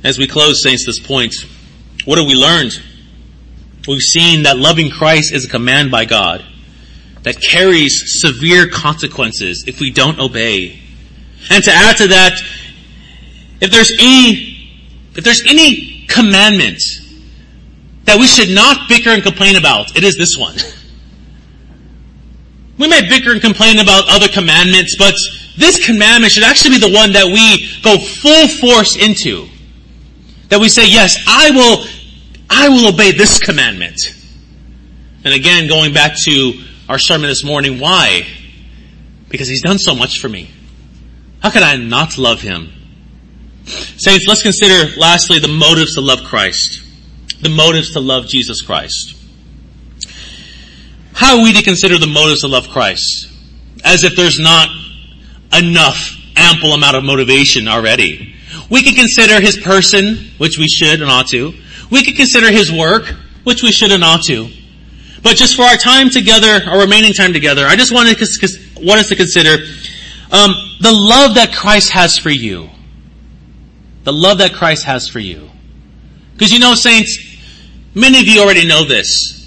As 0.03 0.17
we 0.17 0.25
close, 0.25 0.63
saints, 0.63 0.83
this 0.83 0.97
point, 0.97 1.35
what 2.05 2.17
have 2.17 2.25
we 2.25 2.33
learned? 2.33 2.71
We've 3.87 4.01
seen 4.01 4.43
that 4.43 4.57
loving 4.57 4.89
Christ 4.89 5.31
is 5.31 5.45
a 5.45 5.47
command 5.47 5.91
by 5.91 6.05
God 6.05 6.43
that 7.23 7.41
carries 7.41 8.21
severe 8.21 8.67
consequences 8.67 9.63
if 9.67 9.79
we 9.79 9.91
don't 9.91 10.19
obey. 10.19 10.79
And 11.49 11.63
to 11.63 11.71
add 11.71 11.97
to 11.97 12.07
that, 12.07 12.41
if 13.59 13.71
there's 13.71 13.91
any, 13.91 14.71
if 15.15 15.23
there's 15.23 15.43
any 15.47 16.05
commandment 16.07 16.81
that 18.05 18.19
we 18.19 18.27
should 18.27 18.49
not 18.49 18.89
bicker 18.89 19.11
and 19.11 19.21
complain 19.21 19.55
about, 19.55 19.95
it 19.95 20.03
is 20.03 20.17
this 20.17 20.37
one. 20.37 20.55
We 22.77 22.87
may 22.87 23.07
bicker 23.07 23.31
and 23.31 23.41
complain 23.41 23.77
about 23.77 24.05
other 24.09 24.27
commandments, 24.27 24.95
but 24.97 25.13
this 25.57 25.85
commandment 25.85 26.33
should 26.33 26.43
actually 26.43 26.71
be 26.71 26.79
the 26.79 26.93
one 26.93 27.11
that 27.13 27.25
we 27.25 27.69
go 27.83 27.99
full 27.99 28.47
force 28.47 28.95
into. 28.95 29.47
That 30.49 30.59
we 30.59 30.67
say, 30.67 30.89
yes, 30.89 31.23
I 31.27 31.51
will, 31.51 31.85
I 32.49 32.69
will 32.69 32.93
obey 32.93 33.11
this 33.11 33.39
commandment. 33.39 33.99
And 35.23 35.33
again, 35.33 35.67
going 35.67 35.93
back 35.93 36.13
to 36.25 36.53
our 36.91 36.99
sermon 36.99 37.29
this 37.29 37.41
morning, 37.41 37.79
why? 37.79 38.27
Because 39.29 39.47
he's 39.47 39.61
done 39.61 39.79
so 39.79 39.95
much 39.95 40.19
for 40.19 40.27
me. 40.27 40.51
How 41.41 41.49
could 41.49 41.63
I 41.63 41.77
not 41.77 42.17
love 42.17 42.41
him? 42.41 42.69
Saints, 43.63 44.25
let's 44.27 44.43
consider 44.43 44.93
lastly 44.99 45.39
the 45.39 45.47
motives 45.47 45.95
to 45.95 46.01
love 46.01 46.25
Christ. 46.25 46.83
The 47.39 47.47
motives 47.47 47.93
to 47.93 48.01
love 48.01 48.27
Jesus 48.27 48.59
Christ. 48.59 49.15
How 51.13 51.37
are 51.37 51.43
we 51.43 51.53
to 51.53 51.63
consider 51.63 51.97
the 51.97 52.07
motives 52.07 52.41
to 52.41 52.49
love 52.49 52.67
Christ? 52.67 53.31
As 53.85 54.03
if 54.03 54.17
there's 54.17 54.37
not 54.37 54.67
enough 55.57 56.17
ample 56.35 56.73
amount 56.73 56.97
of 56.97 57.05
motivation 57.05 57.69
already. 57.69 58.35
We 58.69 58.83
can 58.83 58.95
consider 58.95 59.39
his 59.39 59.55
person, 59.55 60.31
which 60.39 60.57
we 60.57 60.67
should 60.67 61.01
and 61.01 61.09
ought 61.09 61.29
to. 61.29 61.53
We 61.89 62.03
can 62.03 62.15
consider 62.15 62.51
his 62.51 62.69
work, 62.69 63.05
which 63.45 63.63
we 63.63 63.71
should 63.71 63.93
and 63.93 64.03
ought 64.03 64.23
to. 64.23 64.49
But 65.23 65.37
just 65.37 65.55
for 65.55 65.63
our 65.63 65.77
time 65.77 66.09
together, 66.09 66.61
our 66.67 66.79
remaining 66.79 67.13
time 67.13 67.33
together, 67.33 67.65
I 67.65 67.75
just 67.75 67.93
want, 67.93 68.07
want 68.07 68.99
us 68.99 69.09
to 69.09 69.15
consider 69.15 69.63
um, 70.31 70.51
the 70.79 70.91
love 70.91 71.35
that 71.35 71.53
Christ 71.53 71.91
has 71.91 72.17
for 72.17 72.29
you. 72.29 72.69
The 74.03 74.13
love 74.13 74.39
that 74.39 74.53
Christ 74.53 74.85
has 74.85 75.07
for 75.07 75.19
you. 75.19 75.49
Because 76.33 76.51
you 76.51 76.59
know, 76.59 76.73
saints, 76.73 77.19
many 77.93 78.19
of 78.19 78.25
you 78.25 78.41
already 78.41 78.67
know 78.67 78.83
this. 78.83 79.37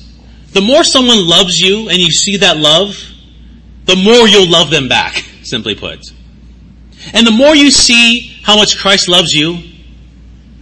The 0.52 0.60
more 0.60 0.84
someone 0.84 1.26
loves 1.26 1.58
you 1.58 1.88
and 1.88 1.98
you 1.98 2.12
see 2.12 2.36
that 2.36 2.56
love, 2.56 2.96
the 3.86 3.96
more 3.96 4.28
you'll 4.28 4.48
love 4.48 4.70
them 4.70 4.88
back, 4.88 5.14
simply 5.42 5.74
put. 5.74 5.98
And 7.12 7.26
the 7.26 7.32
more 7.32 7.54
you 7.54 7.70
see 7.70 8.38
how 8.44 8.56
much 8.56 8.78
Christ 8.78 9.08
loves 9.08 9.32
you, 9.32 9.58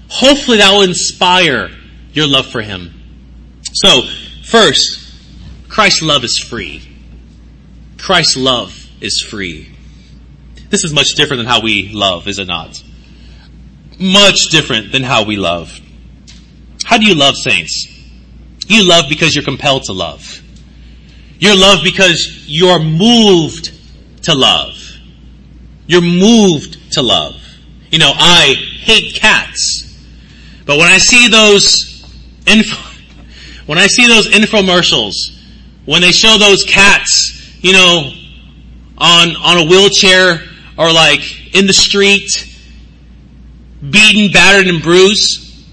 hopefully 0.08 0.58
that 0.58 0.72
will 0.72 0.82
inspire 0.82 1.70
your 2.12 2.26
love 2.26 2.46
for 2.46 2.62
Him. 2.62 2.94
So, 3.74 4.02
first, 4.44 5.01
Christ's 5.72 6.02
love 6.02 6.22
is 6.22 6.38
free. 6.38 6.86
Christ's 7.96 8.36
love 8.36 8.90
is 9.00 9.22
free. 9.22 9.74
This 10.68 10.84
is 10.84 10.92
much 10.92 11.14
different 11.14 11.38
than 11.38 11.46
how 11.46 11.62
we 11.62 11.88
love, 11.88 12.28
is 12.28 12.38
it 12.38 12.46
not? 12.46 12.84
Much 13.98 14.48
different 14.50 14.92
than 14.92 15.02
how 15.02 15.24
we 15.24 15.36
love. 15.36 15.80
How 16.84 16.98
do 16.98 17.06
you 17.06 17.14
love 17.14 17.36
saints? 17.38 17.88
You 18.66 18.86
love 18.86 19.06
because 19.08 19.34
you're 19.34 19.44
compelled 19.44 19.84
to 19.84 19.94
love. 19.94 20.42
You're 21.38 21.56
loved 21.56 21.84
because 21.84 22.44
you're 22.46 22.78
moved 22.78 23.72
to 24.24 24.34
love. 24.34 24.76
You're 25.86 26.02
moved 26.02 26.92
to 26.92 27.02
love. 27.02 27.42
You 27.90 27.98
know, 27.98 28.12
I 28.14 28.56
hate 28.82 29.14
cats. 29.14 29.90
But 30.66 30.76
when 30.76 30.88
I 30.88 30.98
see 30.98 31.28
those 31.28 32.04
when 33.66 33.78
I 33.78 33.86
see 33.86 34.06
those 34.06 34.28
infomercials, 34.28 35.38
when 35.84 36.00
they 36.02 36.12
show 36.12 36.38
those 36.38 36.64
cats, 36.64 37.56
you 37.60 37.72
know, 37.72 38.12
on, 38.98 39.36
on 39.36 39.66
a 39.66 39.68
wheelchair 39.68 40.40
or 40.78 40.92
like 40.92 41.54
in 41.54 41.66
the 41.66 41.72
street, 41.72 42.48
beaten, 43.90 44.32
battered, 44.32 44.68
and 44.68 44.82
bruised, 44.82 45.66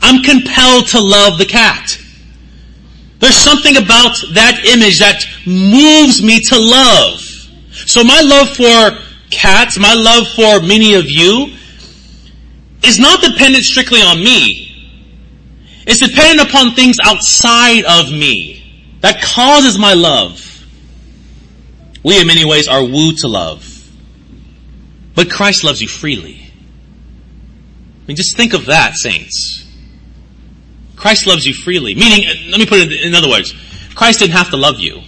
I'm 0.00 0.22
compelled 0.22 0.86
to 0.88 1.00
love 1.00 1.38
the 1.38 1.44
cat. 1.44 1.98
There's 3.18 3.36
something 3.36 3.76
about 3.76 4.16
that 4.34 4.62
image 4.64 5.00
that 5.00 5.24
moves 5.44 6.22
me 6.22 6.40
to 6.40 6.58
love. 6.58 7.20
So 7.72 8.04
my 8.04 8.20
love 8.20 8.50
for 8.50 9.04
cats, 9.30 9.78
my 9.78 9.94
love 9.94 10.28
for 10.28 10.64
many 10.64 10.94
of 10.94 11.06
you, 11.06 11.56
is 12.84 13.00
not 13.00 13.20
dependent 13.20 13.64
strictly 13.64 14.00
on 14.00 14.22
me. 14.22 14.66
It's 15.84 15.98
dependent 15.98 16.48
upon 16.48 16.74
things 16.74 16.98
outside 17.02 17.84
of 17.84 18.12
me 18.12 18.67
that 19.00 19.22
causes 19.22 19.78
my 19.78 19.94
love. 19.94 20.44
We 22.02 22.20
in 22.20 22.26
many 22.26 22.44
ways 22.44 22.68
are 22.68 22.82
wooed 22.82 23.18
to 23.18 23.28
love. 23.28 23.74
But 25.14 25.30
Christ 25.30 25.64
loves 25.64 25.80
you 25.80 25.88
freely. 25.88 26.40
I 26.44 28.06
mean, 28.06 28.16
just 28.16 28.36
think 28.36 28.54
of 28.54 28.66
that, 28.66 28.94
saints. 28.94 29.66
Christ 30.96 31.26
loves 31.26 31.46
you 31.46 31.54
freely. 31.54 31.94
Meaning, 31.94 32.50
let 32.50 32.58
me 32.58 32.66
put 32.66 32.78
it 32.78 32.92
in 32.92 33.14
other 33.14 33.28
words. 33.28 33.54
Christ 33.94 34.20
didn't 34.20 34.34
have 34.34 34.50
to 34.50 34.56
love 34.56 34.78
you. 34.78 35.02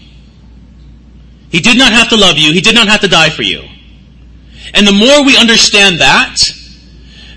He 1.51 1.61
did 1.61 1.79
not 1.79 1.93
have 1.93 2.09
to 2.11 2.17
love 2.17 2.39
you. 2.39 2.53
He 2.53 2.61
did 2.61 2.75
not 2.75 2.89
have 2.89 3.01
to 3.01 3.09
die 3.09 3.31
for 3.31 3.43
you. 3.43 3.63
And 4.75 4.87
the 4.87 4.93
more 4.93 5.25
we 5.25 5.37
understand 5.37 6.01
that, 6.01 6.37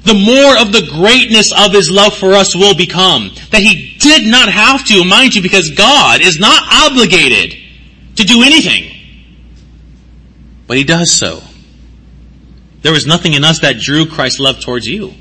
the 0.03 0.13
more 0.13 0.57
of 0.57 0.71
the 0.71 0.85
greatness 0.91 1.51
of 1.51 1.71
His 1.71 1.89
love 1.89 2.15
for 2.15 2.33
us 2.33 2.55
will 2.55 2.75
become. 2.75 3.31
That 3.51 3.61
He 3.61 3.95
did 3.99 4.29
not 4.29 4.49
have 4.49 4.85
to, 4.87 5.05
mind 5.05 5.35
you, 5.35 5.41
because 5.41 5.69
God 5.71 6.21
is 6.21 6.39
not 6.39 6.61
obligated 6.71 7.57
to 8.17 8.23
do 8.23 8.43
anything. 8.43 8.91
But 10.67 10.77
He 10.77 10.83
does 10.83 11.11
so. 11.11 11.41
There 12.81 12.91
was 12.91 13.07
nothing 13.07 13.33
in 13.33 13.45
us 13.45 13.61
that 13.61 13.79
drew 13.79 14.05
Christ's 14.05 14.39
love 14.39 14.59
towards 14.59 14.85
you. 14.85 15.13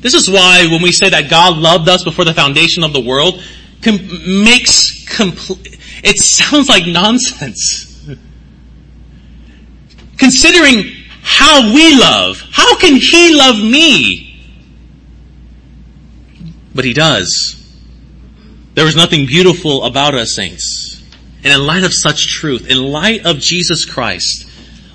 This 0.00 0.14
is 0.14 0.30
why 0.30 0.66
when 0.70 0.82
we 0.82 0.90
say 0.90 1.10
that 1.10 1.28
God 1.28 1.58
loved 1.58 1.88
us 1.88 2.02
before 2.02 2.24
the 2.24 2.34
foundation 2.34 2.82
of 2.82 2.94
the 2.94 3.00
world, 3.00 3.42
com- 3.82 4.42
makes 4.42 5.04
complete, 5.14 5.78
it 6.02 6.18
sounds 6.18 6.68
like 6.70 6.86
nonsense. 6.86 8.08
Considering 10.16 11.01
how 11.22 11.72
we 11.72 11.98
love, 11.98 12.42
how 12.50 12.76
can 12.78 12.96
He 12.96 13.34
love 13.34 13.56
me? 13.56 14.28
But 16.74 16.84
He 16.84 16.92
does. 16.92 17.58
There 18.74 18.86
is 18.86 18.96
nothing 18.96 19.26
beautiful 19.26 19.84
about 19.84 20.14
us, 20.14 20.34
saints. 20.34 21.02
And 21.44 21.52
in 21.52 21.66
light 21.66 21.84
of 21.84 21.92
such 21.92 22.28
truth, 22.28 22.68
in 22.68 22.78
light 22.78 23.24
of 23.24 23.38
Jesus 23.38 23.84
Christ, 23.84 24.48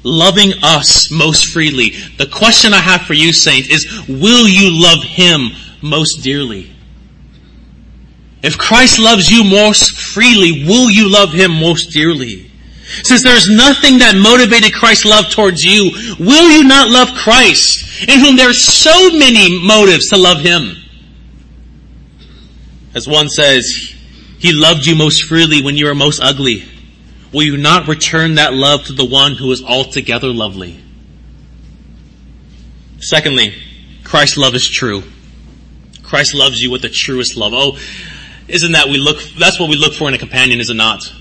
loving 0.04 0.54
us 0.64 1.12
most 1.12 1.48
freely. 1.48 1.92
The 2.18 2.28
question 2.28 2.74
I 2.74 2.80
have 2.80 3.02
for 3.02 3.14
you, 3.14 3.34
saints, 3.34 3.70
is 3.70 4.08
will 4.08 4.48
you 4.48 4.70
love 4.72 5.04
Him 5.04 5.50
most 5.82 6.24
dearly? 6.24 6.74
If 8.42 8.58
Christ 8.58 9.00
loves 9.00 9.30
you 9.30 9.44
most 9.44 9.92
freely, 9.92 10.66
will 10.66 10.90
you 10.90 11.12
love 11.12 11.34
Him 11.34 11.52
most 11.52 11.88
dearly? 11.92 12.47
Since 13.03 13.24
there's 13.24 13.50
nothing 13.50 14.00
that 14.00 14.15
motivated 14.15 14.74
Christ's 14.74 15.06
love 15.06 15.29
towards 15.29 15.63
you, 15.63 15.91
will 16.20 16.50
you 16.50 16.63
not 16.63 16.89
love 16.89 17.10
Christ, 17.15 18.08
in 18.08 18.20
whom 18.20 18.36
there 18.38 18.50
are 18.50 18.53
so 18.53 19.12
many 19.12 19.62
motives 19.65 20.10
to 20.10 20.17
love 20.17 20.39
Him? 20.39 20.77
As 22.96 23.08
one 23.08 23.29
says, 23.29 23.94
He 24.39 24.53
loved 24.53 24.86
you 24.86 24.96
most 24.96 25.25
freely 25.25 25.62
when 25.62 25.75
you 25.75 25.86
were 25.86 25.96
most 25.96 26.22
ugly. 26.22 26.63
Will 27.34 27.44
you 27.44 27.58
not 27.58 27.88
return 27.88 28.36
that 28.36 28.53
love 28.53 28.86
to 28.86 28.94
the 28.94 29.06
one 29.06 29.36
who 29.36 29.51
is 29.51 29.62
altogether 29.62 30.29
lovely? 30.29 30.82
Secondly, 33.00 33.53
Christ's 34.03 34.38
love 34.38 34.56
is 34.56 34.67
true. 34.67 35.03
Christ 36.03 36.34
loves 36.34 36.63
you 36.63 36.72
with 36.72 36.82
the 36.82 36.89
truest 36.89 37.36
love. 37.36 37.51
Oh, 37.53 37.77
isn't 38.48 38.72
that 38.72 38.88
we 38.88 38.98
look, 38.98 39.22
that's 39.38 39.60
what 39.60 39.70
we 39.70 39.75
look 39.75 39.94
for 39.94 40.08
in 40.08 40.13
a 40.13 40.17
companion, 40.17 40.62
is 40.62 40.70
it 40.70 40.75
not? 40.75 41.12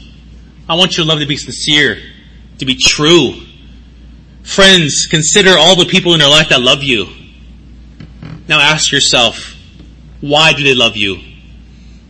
I 0.69 0.75
want 0.75 0.97
your 0.97 1.07
love 1.07 1.21
to 1.21 1.27
be 1.27 1.37
sincere, 1.37 1.99
to 2.59 2.65
be 2.65 2.75
true. 2.75 3.41
Friends, 4.43 5.07
consider 5.07 5.51
all 5.57 5.77
the 5.77 5.87
people 5.87 6.15
in 6.15 6.21
your 6.21 6.31
life 6.31 6.49
that 6.49 6.61
love 6.61 6.83
you. 6.83 7.07
Now 8.49 8.61
ask 8.61 8.91
yourself, 8.91 9.57
why 10.21 10.53
do 10.53 10.63
they 10.63 10.75
love 10.75 10.97
you? 10.97 11.19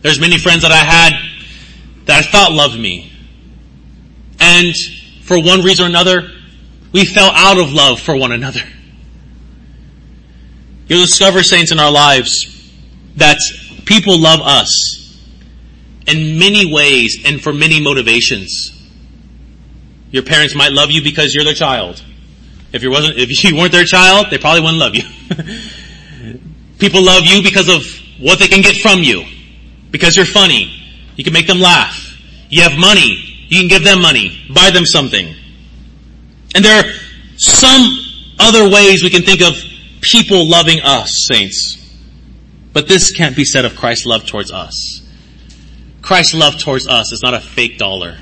There's 0.01 0.19
many 0.19 0.37
friends 0.37 0.61
that 0.61 0.71
I 0.71 0.77
had 0.77 1.13
that 2.05 2.23
I 2.23 2.27
thought 2.27 2.51
loved 2.51 2.79
me. 2.79 3.11
And 4.39 4.73
for 5.23 5.41
one 5.41 5.61
reason 5.61 5.85
or 5.85 5.89
another, 5.89 6.31
we 6.91 7.05
fell 7.05 7.31
out 7.31 7.57
of 7.57 7.71
love 7.71 7.99
for 7.99 8.15
one 8.15 8.31
another. 8.31 8.61
You'll 10.87 11.01
discover, 11.01 11.43
saints, 11.43 11.71
in 11.71 11.79
our 11.79 11.91
lives 11.91 12.71
that 13.17 13.37
people 13.85 14.17
love 14.19 14.39
us 14.41 15.06
in 16.07 16.39
many 16.39 16.71
ways 16.71 17.19
and 17.25 17.41
for 17.41 17.53
many 17.53 17.81
motivations. 17.81 18.71
Your 20.11 20.23
parents 20.23 20.55
might 20.55 20.71
love 20.71 20.89
you 20.89 21.03
because 21.03 21.35
you're 21.35 21.43
their 21.43 21.53
child. 21.53 22.03
If 22.71 22.81
you 22.83 22.89
wasn't, 22.89 23.17
if 23.17 23.43
you 23.43 23.55
weren't 23.55 23.71
their 23.71 23.85
child, 23.85 24.27
they 24.31 24.37
probably 24.37 24.61
wouldn't 24.61 24.79
love 24.79 24.95
you. 24.95 25.03
People 26.79 27.03
love 27.03 27.23
you 27.25 27.43
because 27.43 27.69
of 27.69 27.83
what 28.19 28.39
they 28.39 28.47
can 28.47 28.61
get 28.61 28.77
from 28.77 28.99
you. 28.99 29.25
Because 29.91 30.15
you're 30.15 30.25
funny. 30.25 30.73
You 31.15 31.23
can 31.23 31.33
make 31.33 31.47
them 31.47 31.59
laugh. 31.59 32.15
You 32.49 32.63
have 32.63 32.77
money. 32.77 33.45
You 33.49 33.59
can 33.59 33.67
give 33.67 33.83
them 33.83 34.01
money. 34.01 34.45
Buy 34.53 34.69
them 34.71 34.85
something. 34.85 35.33
And 36.55 36.63
there 36.63 36.83
are 36.83 36.91
some 37.37 37.97
other 38.39 38.69
ways 38.69 39.03
we 39.03 39.09
can 39.09 39.23
think 39.23 39.41
of 39.41 39.55
people 40.01 40.47
loving 40.49 40.79
us, 40.81 41.25
saints. 41.27 41.75
But 42.73 42.87
this 42.87 43.11
can't 43.11 43.35
be 43.35 43.45
said 43.45 43.65
of 43.65 43.75
Christ's 43.75 44.05
love 44.05 44.25
towards 44.25 44.51
us. 44.51 45.01
Christ's 46.07 46.35
love 46.35 46.57
towards 46.57 46.87
us 46.87 47.11
is 47.11 47.21
not 47.21 47.33
a 47.33 47.41
fake 47.41 47.77
dollar. 47.77 48.17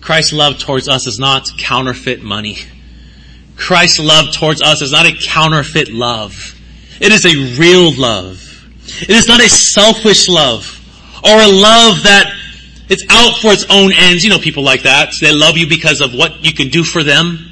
Christ's 0.00 0.32
love 0.32 0.58
towards 0.58 0.88
us 0.88 1.06
is 1.06 1.18
not 1.18 1.46
counterfeit 1.58 2.22
money. 2.22 2.56
Christ's 3.58 3.98
love 3.98 4.32
towards 4.32 4.62
us 4.62 4.80
is 4.80 4.90
not 4.90 5.04
a 5.04 5.14
counterfeit 5.22 5.92
love. 5.92 6.58
It 6.98 7.12
is 7.12 7.26
a 7.26 7.60
real 7.60 7.92
love. 7.92 8.40
It 9.02 9.10
is 9.10 9.28
not 9.28 9.44
a 9.44 9.50
selfish 9.50 10.30
love 10.30 10.80
or 11.22 11.42
a 11.42 11.46
love 11.46 12.04
that 12.04 12.34
it's 12.88 13.04
out 13.10 13.36
for 13.36 13.48
its 13.48 13.66
own 13.68 13.92
ends. 13.92 14.24
You 14.24 14.30
know 14.30 14.38
people 14.38 14.62
like 14.62 14.84
that. 14.84 15.12
They 15.20 15.34
love 15.34 15.58
you 15.58 15.68
because 15.68 16.00
of 16.00 16.14
what 16.14 16.42
you 16.42 16.54
can 16.54 16.68
do 16.68 16.84
for 16.84 17.02
them. 17.02 17.50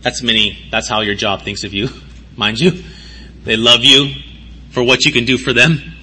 That's 0.00 0.24
many, 0.24 0.58
that's 0.72 0.88
how 0.88 1.02
your 1.02 1.14
job 1.14 1.42
thinks 1.42 1.62
of 1.62 1.72
you, 1.72 1.88
mind 2.36 2.58
you. 2.58 2.82
They 3.44 3.56
love 3.56 3.84
you 3.84 4.12
for 4.72 4.82
what 4.82 5.04
you 5.04 5.12
can 5.12 5.24
do 5.24 5.38
for 5.38 5.52
them. 5.52 5.94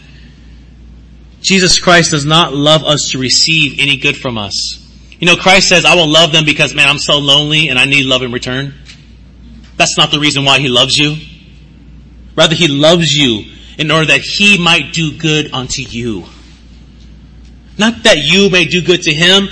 Jesus 1.46 1.78
Christ 1.78 2.10
does 2.10 2.26
not 2.26 2.56
love 2.56 2.84
us 2.84 3.12
to 3.12 3.20
receive 3.20 3.80
any 3.80 3.98
good 3.98 4.18
from 4.18 4.36
us. 4.36 4.82
You 5.20 5.28
know, 5.28 5.36
Christ 5.36 5.70
says, 5.70 5.86
I 5.86 5.94
will 5.94 6.08
love 6.08 6.32
them 6.32 6.44
because, 6.44 6.74
man, 6.74 6.90
I'm 6.90 6.98
so 6.98 7.20
lonely 7.20 7.70
and 7.70 7.78
I 7.78 7.86
need 7.86 8.08
love 8.08 8.24
in 8.24 8.32
return. 8.32 8.74
That's 9.78 9.96
not 9.96 10.10
the 10.10 10.20
reason 10.20 10.44
why 10.44 10.58
He 10.58 10.70
loves 10.70 10.98
you. 10.98 11.16
Rather, 12.36 12.56
He 12.56 12.68
loves 12.68 13.14
you 13.14 13.46
in 13.78 13.92
order 13.92 14.08
that 14.08 14.22
He 14.22 14.58
might 14.58 14.92
do 14.92 15.16
good 15.16 15.54
unto 15.54 15.84
you. 15.84 16.24
Not 17.78 18.02
that 18.04 18.18
you 18.18 18.50
may 18.50 18.66
do 18.66 18.82
good 18.82 19.04
to 19.04 19.14
Him, 19.14 19.48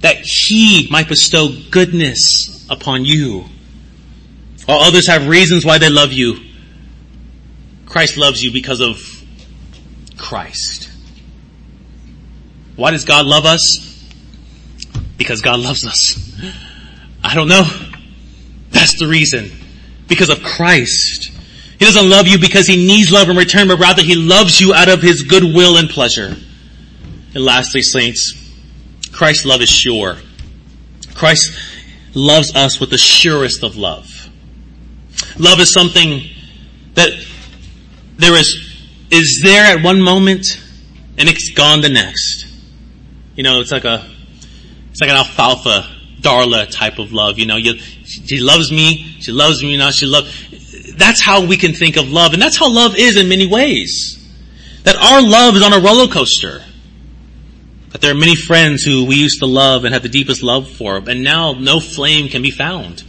that 0.00 0.16
He 0.22 0.88
might 0.90 1.08
bestow 1.08 1.50
goodness 1.70 2.66
upon 2.70 3.04
you. 3.04 3.44
While 4.64 4.78
others 4.78 5.08
have 5.08 5.28
reasons 5.28 5.62
why 5.62 5.76
they 5.76 5.90
love 5.90 6.14
you, 6.14 6.38
Christ 7.84 8.16
loves 8.16 8.42
you 8.42 8.50
because 8.50 8.80
of 8.80 8.98
Christ. 10.16 10.90
Why 12.78 12.92
does 12.92 13.04
God 13.04 13.26
love 13.26 13.44
us? 13.44 14.06
Because 15.16 15.42
God 15.42 15.58
loves 15.58 15.84
us. 15.84 16.14
I 17.24 17.34
don't 17.34 17.48
know. 17.48 17.64
That's 18.70 19.00
the 19.00 19.08
reason. 19.08 19.50
Because 20.06 20.30
of 20.30 20.44
Christ. 20.44 21.32
He 21.76 21.84
doesn't 21.84 22.08
love 22.08 22.28
you 22.28 22.38
because 22.38 22.68
he 22.68 22.76
needs 22.86 23.10
love 23.10 23.28
in 23.30 23.36
return, 23.36 23.66
but 23.66 23.80
rather 23.80 24.02
he 24.02 24.14
loves 24.14 24.60
you 24.60 24.74
out 24.74 24.88
of 24.88 25.02
his 25.02 25.24
goodwill 25.24 25.76
and 25.76 25.90
pleasure. 25.90 26.36
And 27.34 27.44
lastly, 27.44 27.82
saints, 27.82 28.48
Christ's 29.10 29.44
love 29.44 29.60
is 29.60 29.68
sure. 29.68 30.16
Christ 31.16 31.50
loves 32.14 32.54
us 32.54 32.78
with 32.78 32.90
the 32.90 32.98
surest 32.98 33.64
of 33.64 33.76
love. 33.76 34.08
Love 35.36 35.58
is 35.58 35.72
something 35.72 36.22
that 36.94 37.10
there 38.18 38.36
is, 38.36 38.56
is 39.10 39.40
there 39.42 39.64
at 39.64 39.82
one 39.82 40.00
moment 40.00 40.46
and 41.16 41.28
it's 41.28 41.50
gone 41.50 41.80
the 41.80 41.88
next. 41.88 42.47
You 43.38 43.44
know, 43.44 43.60
it's 43.60 43.70
like 43.70 43.84
a, 43.84 44.04
it's 44.90 45.00
like 45.00 45.10
an 45.10 45.16
alfalfa 45.16 45.86
Darla 46.20 46.68
type 46.72 46.98
of 46.98 47.12
love. 47.12 47.38
You 47.38 47.46
know, 47.46 47.54
you, 47.54 47.78
she 47.78 48.40
loves 48.40 48.72
me, 48.72 49.16
she 49.20 49.30
loves 49.30 49.62
me, 49.62 49.70
you 49.70 49.78
know, 49.78 49.92
she 49.92 50.06
love. 50.06 50.28
That's 50.96 51.20
how 51.20 51.46
we 51.46 51.56
can 51.56 51.72
think 51.72 51.96
of 51.96 52.08
love, 52.08 52.32
and 52.32 52.42
that's 52.42 52.56
how 52.56 52.68
love 52.68 52.96
is 52.96 53.16
in 53.16 53.28
many 53.28 53.46
ways. 53.46 54.16
That 54.82 54.96
our 54.96 55.22
love 55.22 55.54
is 55.54 55.62
on 55.62 55.72
a 55.72 55.78
roller 55.78 56.12
coaster. 56.12 56.64
That 57.90 58.00
there 58.00 58.10
are 58.10 58.18
many 58.18 58.34
friends 58.34 58.82
who 58.82 59.04
we 59.04 59.14
used 59.14 59.38
to 59.38 59.46
love 59.46 59.84
and 59.84 59.94
have 59.94 60.02
the 60.02 60.08
deepest 60.08 60.42
love 60.42 60.68
for, 60.68 60.96
and 60.96 61.22
now 61.22 61.52
no 61.52 61.78
flame 61.78 62.28
can 62.28 62.42
be 62.42 62.50
found. 62.50 63.04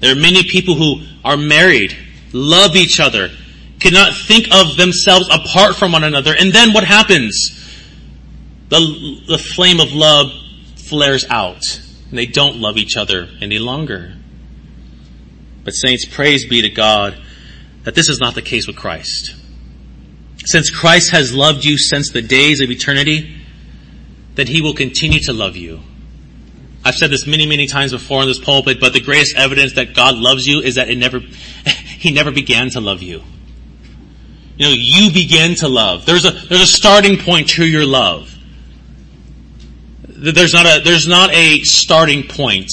There 0.00 0.10
are 0.10 0.20
many 0.20 0.42
people 0.42 0.74
who 0.74 1.06
are 1.24 1.36
married, 1.36 1.96
love 2.32 2.74
each 2.74 2.98
other, 2.98 3.30
cannot 3.78 4.14
think 4.14 4.48
of 4.52 4.76
themselves 4.76 5.28
apart 5.30 5.76
from 5.76 5.92
one 5.92 6.02
another, 6.02 6.34
and 6.36 6.52
then 6.52 6.72
what 6.72 6.82
happens? 6.82 7.60
The, 8.74 9.20
the 9.28 9.38
flame 9.38 9.80
of 9.80 9.92
love 9.92 10.32
flares 10.76 11.24
out 11.28 11.62
and 12.08 12.18
they 12.18 12.26
don't 12.26 12.56
love 12.56 12.76
each 12.76 12.96
other 12.96 13.28
any 13.40 13.58
longer. 13.58 14.14
But 15.64 15.72
saints, 15.72 16.04
praise 16.04 16.46
be 16.46 16.62
to 16.62 16.70
God 16.70 17.16
that 17.84 17.94
this 17.94 18.08
is 18.08 18.20
not 18.20 18.34
the 18.34 18.42
case 18.42 18.66
with 18.66 18.76
Christ. 18.76 19.34
Since 20.44 20.70
Christ 20.70 21.10
has 21.12 21.34
loved 21.34 21.64
you 21.64 21.78
since 21.78 22.10
the 22.10 22.22
days 22.22 22.60
of 22.60 22.70
eternity, 22.70 23.34
then 24.34 24.46
he 24.46 24.60
will 24.60 24.74
continue 24.74 25.20
to 25.20 25.32
love 25.32 25.56
you. 25.56 25.80
I've 26.84 26.94
said 26.94 27.10
this 27.10 27.26
many, 27.26 27.46
many 27.46 27.66
times 27.66 27.92
before 27.92 28.22
in 28.22 28.28
this 28.28 28.38
pulpit, 28.38 28.78
but 28.78 28.92
the 28.92 29.00
greatest 29.00 29.36
evidence 29.36 29.74
that 29.74 29.94
God 29.94 30.16
loves 30.16 30.46
you 30.46 30.60
is 30.60 30.74
that 30.74 30.90
it 30.90 30.98
never, 30.98 31.18
he 31.98 32.12
never 32.12 32.30
began 32.30 32.68
to 32.70 32.80
love 32.80 33.02
you. 33.02 33.22
You 34.56 34.66
know, 34.66 34.74
you 34.76 35.12
begin 35.12 35.54
to 35.56 35.68
love. 35.68 36.04
There's 36.04 36.26
a, 36.26 36.30
there's 36.30 36.60
a 36.60 36.66
starting 36.66 37.18
point 37.18 37.48
to 37.50 37.66
your 37.66 37.86
love. 37.86 38.33
There's 40.16 40.52
not 40.52 40.66
a, 40.66 40.80
there's 40.82 41.08
not 41.08 41.30
a 41.34 41.60
starting 41.62 42.28
point. 42.28 42.70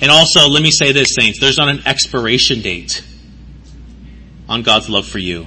And 0.00 0.10
also, 0.10 0.48
let 0.48 0.62
me 0.62 0.70
say 0.70 0.92
this, 0.92 1.14
saints, 1.14 1.38
there's 1.40 1.58
not 1.58 1.68
an 1.68 1.82
expiration 1.86 2.62
date 2.62 3.04
on 4.48 4.62
God's 4.62 4.88
love 4.88 5.06
for 5.06 5.18
you. 5.18 5.46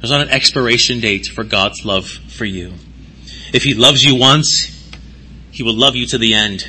There's 0.00 0.10
not 0.10 0.22
an 0.22 0.30
expiration 0.30 1.00
date 1.00 1.26
for 1.26 1.44
God's 1.44 1.84
love 1.84 2.06
for 2.06 2.44
you. 2.44 2.72
If 3.52 3.62
He 3.62 3.74
loves 3.74 4.02
you 4.02 4.16
once, 4.16 4.72
He 5.52 5.62
will 5.62 5.76
love 5.76 5.94
you 5.94 6.06
to 6.06 6.18
the 6.18 6.34
end. 6.34 6.68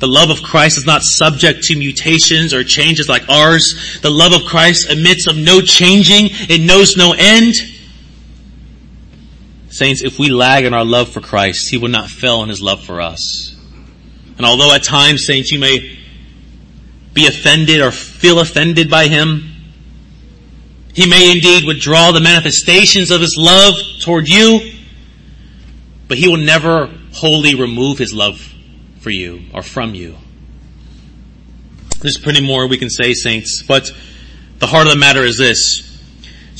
The 0.00 0.08
love 0.08 0.30
of 0.30 0.42
Christ 0.42 0.78
is 0.78 0.86
not 0.86 1.02
subject 1.02 1.62
to 1.64 1.76
mutations 1.76 2.54
or 2.54 2.64
changes 2.64 3.08
like 3.08 3.28
ours. 3.28 3.98
The 4.02 4.10
love 4.10 4.32
of 4.32 4.46
Christ 4.46 4.90
admits 4.90 5.26
of 5.26 5.36
no 5.36 5.60
changing. 5.60 6.28
It 6.48 6.62
knows 6.62 6.96
no 6.96 7.14
end. 7.16 7.54
Saints, 9.70 10.02
if 10.02 10.18
we 10.18 10.28
lag 10.28 10.64
in 10.64 10.74
our 10.74 10.84
love 10.84 11.10
for 11.10 11.20
Christ, 11.20 11.70
He 11.70 11.78
will 11.78 11.88
not 11.88 12.10
fail 12.10 12.42
in 12.42 12.48
His 12.48 12.60
love 12.60 12.84
for 12.84 13.00
us. 13.00 13.56
And 14.36 14.44
although 14.44 14.74
at 14.74 14.82
times, 14.82 15.26
saints, 15.26 15.52
you 15.52 15.60
may 15.60 15.96
be 17.14 17.26
offended 17.26 17.80
or 17.80 17.90
feel 17.90 18.40
offended 18.40 18.90
by 18.90 19.06
Him, 19.06 19.48
He 20.92 21.08
may 21.08 21.30
indeed 21.30 21.64
withdraw 21.64 22.10
the 22.10 22.20
manifestations 22.20 23.10
of 23.12 23.20
His 23.20 23.36
love 23.38 23.76
toward 24.00 24.28
you, 24.28 24.72
but 26.08 26.18
He 26.18 26.26
will 26.26 26.36
never 26.36 26.92
wholly 27.12 27.54
remove 27.54 27.98
His 27.98 28.12
love 28.12 28.40
for 29.00 29.10
you 29.10 29.42
or 29.54 29.62
from 29.62 29.94
you. 29.94 30.16
There's 32.00 32.18
plenty 32.18 32.40
more 32.40 32.66
we 32.66 32.78
can 32.78 32.90
say, 32.90 33.14
saints, 33.14 33.62
but 33.62 33.92
the 34.58 34.66
heart 34.66 34.86
of 34.86 34.92
the 34.94 34.98
matter 34.98 35.22
is 35.22 35.38
this. 35.38 35.89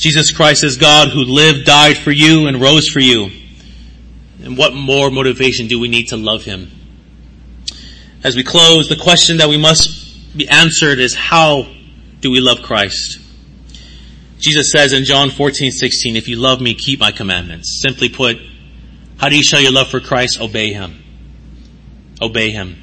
Jesus 0.01 0.31
Christ 0.31 0.63
is 0.63 0.77
God 0.77 1.09
who 1.09 1.19
lived, 1.19 1.63
died 1.63 1.95
for 1.95 2.09
you, 2.09 2.47
and 2.47 2.59
rose 2.59 2.87
for 2.87 2.99
you. 2.99 3.29
And 4.41 4.57
what 4.57 4.73
more 4.73 5.11
motivation 5.11 5.67
do 5.67 5.79
we 5.79 5.89
need 5.89 6.07
to 6.07 6.17
love 6.17 6.41
Him? 6.41 6.71
As 8.23 8.35
we 8.35 8.43
close, 8.43 8.89
the 8.89 8.95
question 8.95 9.37
that 9.37 9.47
we 9.47 9.57
must 9.57 10.35
be 10.35 10.49
answered 10.49 10.97
is 10.97 11.13
how 11.13 11.71
do 12.19 12.31
we 12.31 12.39
love 12.39 12.63
Christ? 12.63 13.19
Jesus 14.39 14.71
says 14.71 14.91
in 14.91 15.05
John 15.05 15.29
14, 15.29 15.69
16, 15.69 16.15
if 16.15 16.27
you 16.27 16.35
love 16.35 16.59
me, 16.59 16.73
keep 16.73 16.99
my 16.99 17.11
commandments. 17.11 17.79
Simply 17.79 18.09
put, 18.09 18.37
how 19.17 19.29
do 19.29 19.37
you 19.37 19.43
show 19.43 19.59
your 19.59 19.71
love 19.71 19.89
for 19.89 19.99
Christ? 19.99 20.41
Obey 20.41 20.73
Him. 20.73 21.03
Obey 22.19 22.49
Him. 22.49 22.75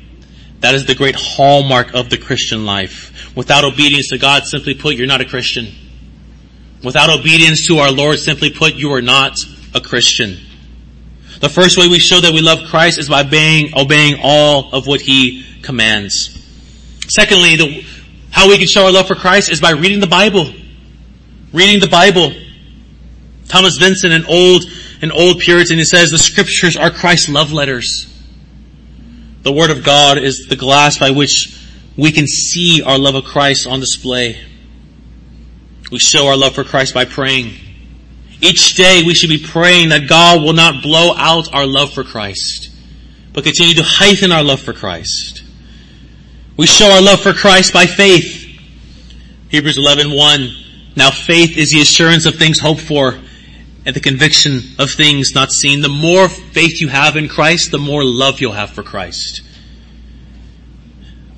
That 0.61 0.76
is 0.76 0.87
the 0.87 0.94
great 0.94 1.16
hallmark 1.16 1.94
of 1.94 2.11
the 2.11 2.16
Christian 2.16 2.64
life. 2.64 3.35
Without 3.35 3.64
obedience 3.64 4.11
to 4.11 4.18
God, 4.18 4.44
simply 4.44 4.74
put, 4.74 4.94
you're 4.94 5.09
not 5.09 5.20
a 5.20 5.24
Christian. 5.24 5.74
Without 6.83 7.11
obedience 7.11 7.67
to 7.67 7.79
our 7.79 7.91
Lord, 7.91 8.19
simply 8.19 8.51
put, 8.51 8.75
you 8.75 8.93
are 8.93 9.03
not 9.03 9.37
a 9.75 9.81
Christian. 9.81 10.38
The 11.41 11.49
first 11.49 11.77
way 11.77 11.88
we 11.88 11.99
show 11.99 12.21
that 12.21 12.33
we 12.33 12.41
love 12.41 12.69
Christ 12.69 12.99
is 12.99 13.09
by 13.09 13.23
obeying, 13.23 13.73
obeying 13.77 14.21
all 14.23 14.73
of 14.73 14.87
what 14.87 15.01
He 15.01 15.45
commands. 15.62 16.35
Secondly, 17.09 17.57
the, 17.57 17.85
how 18.31 18.49
we 18.49 18.59
can 18.59 18.67
show 18.67 18.87
our 18.87 18.93
love 18.93 19.09
for 19.09 19.14
Christ 19.14 19.51
is 19.51 19.61
by 19.61 19.71
reading 19.71 20.01
the 20.01 20.07
Bible. 20.07 20.53
Reading 21.53 21.81
the 21.81 21.88
Bible. 21.88 22.33
Thomas 23.49 23.79
Vincent, 23.79 24.12
an 24.12 24.27
old, 24.27 24.64
an 25.01 25.11
old 25.11 25.41
Puritan, 25.41 25.79
he 25.79 25.85
says 25.85 26.11
the 26.11 26.19
scriptures 26.19 26.77
are 26.77 26.91
Christ's 26.91 27.29
love 27.29 27.53
letters. 27.53 28.07
The 29.43 29.53
Word 29.53 29.71
of 29.71 29.85
God 29.85 30.19
is 30.19 30.47
the 30.49 30.57
glass 30.57 30.99
by 30.99 31.11
which 31.11 31.57
we 31.97 32.12
can 32.12 32.27
see 32.27 32.83
our 32.83 32.99
love 32.99 33.14
of 33.14 33.25
Christ 33.25 33.67
on 33.67 33.81
display. 33.81 34.38
We 35.90 35.98
show 35.98 36.27
our 36.27 36.37
love 36.37 36.55
for 36.55 36.64
Christ 36.64 36.92
by 36.92 37.05
praying. 37.07 37.55
Each 38.40 38.74
day 38.74 39.03
we 39.05 39.14
should 39.14 39.31
be 39.31 39.42
praying 39.44 39.88
that 39.88 40.09
God 40.09 40.42
will 40.42 40.53
not 40.53 40.83
blow 40.83 41.14
out 41.16 41.53
our 41.55 41.66
love 41.66 41.92
for 41.92 42.05
Christ, 42.05 42.70
but 43.33 43.44
continue 43.44 43.74
to 43.74 43.83
heighten 43.83 44.31
our 44.31 44.42
love 44.42 44.61
for 44.61 44.72
Christ. 44.72 45.42
We 46.57 46.66
show 46.66 46.90
our 46.90 47.03
love 47.03 47.20
for 47.20 47.33
Christ 47.33 47.72
by 47.72 47.87
faith. 47.87 48.44
Hebrews 49.48 49.79
11:1 49.79 50.94
Now 50.94 51.11
faith 51.11 51.57
is 51.57 51.70
the 51.70 51.81
assurance 51.81 52.27
of 52.27 52.37
things 52.37 52.59
hoped 52.59 52.83
for 52.83 53.18
and 53.87 53.96
the 53.96 54.01
conviction 54.01 54.61
of 54.79 54.90
things 54.90 55.35
not 55.35 55.51
seen. 55.51 55.81
The 55.81 55.88
more 55.88 56.29
faith 56.29 56.81
you 56.81 56.88
have 56.88 57.16
in 57.16 57.29
Christ, 57.29 57.70
the 57.70 57.79
more 57.79 58.05
love 58.05 58.40
you'll 58.40 58.53
have 58.53 58.70
for 58.70 58.83
Christ. 58.83 59.40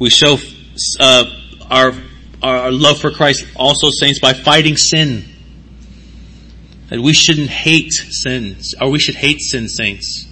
We 0.00 0.10
show 0.10 0.38
uh, 0.98 1.24
our 1.70 1.92
our 2.42 2.70
love 2.70 3.00
for 3.00 3.10
Christ 3.10 3.46
also, 3.56 3.90
saints, 3.90 4.18
by 4.18 4.32
fighting 4.32 4.76
sin. 4.76 5.24
That 6.88 7.00
we 7.00 7.12
shouldn't 7.12 7.50
hate 7.50 7.92
sin, 7.92 8.56
or 8.80 8.90
we 8.90 8.98
should 8.98 9.14
hate 9.14 9.40
sin, 9.40 9.68
saints. 9.68 10.26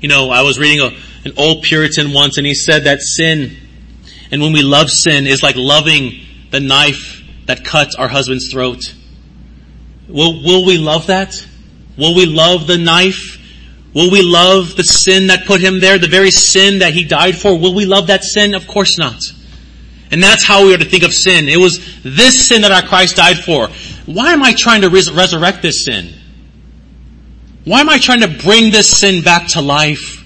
You 0.00 0.08
know, 0.08 0.30
I 0.30 0.42
was 0.42 0.58
reading 0.58 0.80
a, 0.80 0.96
an 1.24 1.32
old 1.36 1.62
Puritan 1.64 2.12
once, 2.12 2.38
and 2.38 2.46
he 2.46 2.54
said 2.54 2.84
that 2.84 3.00
sin, 3.00 3.56
and 4.30 4.40
when 4.40 4.52
we 4.52 4.62
love 4.62 4.90
sin, 4.90 5.26
is 5.26 5.42
like 5.42 5.56
loving 5.56 6.20
the 6.50 6.60
knife 6.60 7.22
that 7.46 7.64
cuts 7.64 7.96
our 7.96 8.08
husband's 8.08 8.50
throat. 8.52 8.94
Will, 10.08 10.42
will 10.42 10.64
we 10.64 10.78
love 10.78 11.08
that? 11.08 11.46
Will 11.96 12.14
we 12.14 12.26
love 12.26 12.66
the 12.66 12.78
knife? 12.78 13.42
Will 13.94 14.10
we 14.10 14.20
love 14.22 14.76
the 14.76 14.84
sin 14.84 15.28
that 15.28 15.46
put 15.46 15.60
him 15.60 15.80
there, 15.80 15.98
the 15.98 16.06
very 16.06 16.30
sin 16.30 16.80
that 16.80 16.92
he 16.92 17.04
died 17.04 17.36
for? 17.36 17.58
Will 17.58 17.74
we 17.74 17.86
love 17.86 18.08
that 18.08 18.22
sin? 18.22 18.54
Of 18.54 18.66
course 18.66 18.98
not. 18.98 19.20
And 20.10 20.22
that's 20.22 20.44
how 20.44 20.64
we 20.64 20.74
are 20.74 20.78
to 20.78 20.84
think 20.84 21.02
of 21.02 21.12
sin. 21.12 21.48
It 21.48 21.56
was 21.56 22.02
this 22.02 22.48
sin 22.48 22.62
that 22.62 22.72
our 22.72 22.82
Christ 22.82 23.16
died 23.16 23.38
for. 23.38 23.68
Why 24.06 24.32
am 24.32 24.42
I 24.42 24.52
trying 24.52 24.82
to 24.82 24.88
res- 24.88 25.10
resurrect 25.10 25.62
this 25.62 25.84
sin? 25.84 26.14
Why 27.64 27.80
am 27.80 27.88
I 27.88 27.98
trying 27.98 28.20
to 28.20 28.28
bring 28.28 28.70
this 28.70 28.88
sin 28.88 29.22
back 29.22 29.48
to 29.48 29.60
life 29.60 30.24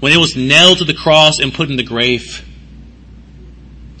when 0.00 0.12
it 0.12 0.18
was 0.18 0.36
nailed 0.36 0.78
to 0.78 0.84
the 0.84 0.94
cross 0.94 1.38
and 1.38 1.52
put 1.52 1.70
in 1.70 1.76
the 1.76 1.82
grave? 1.82 2.44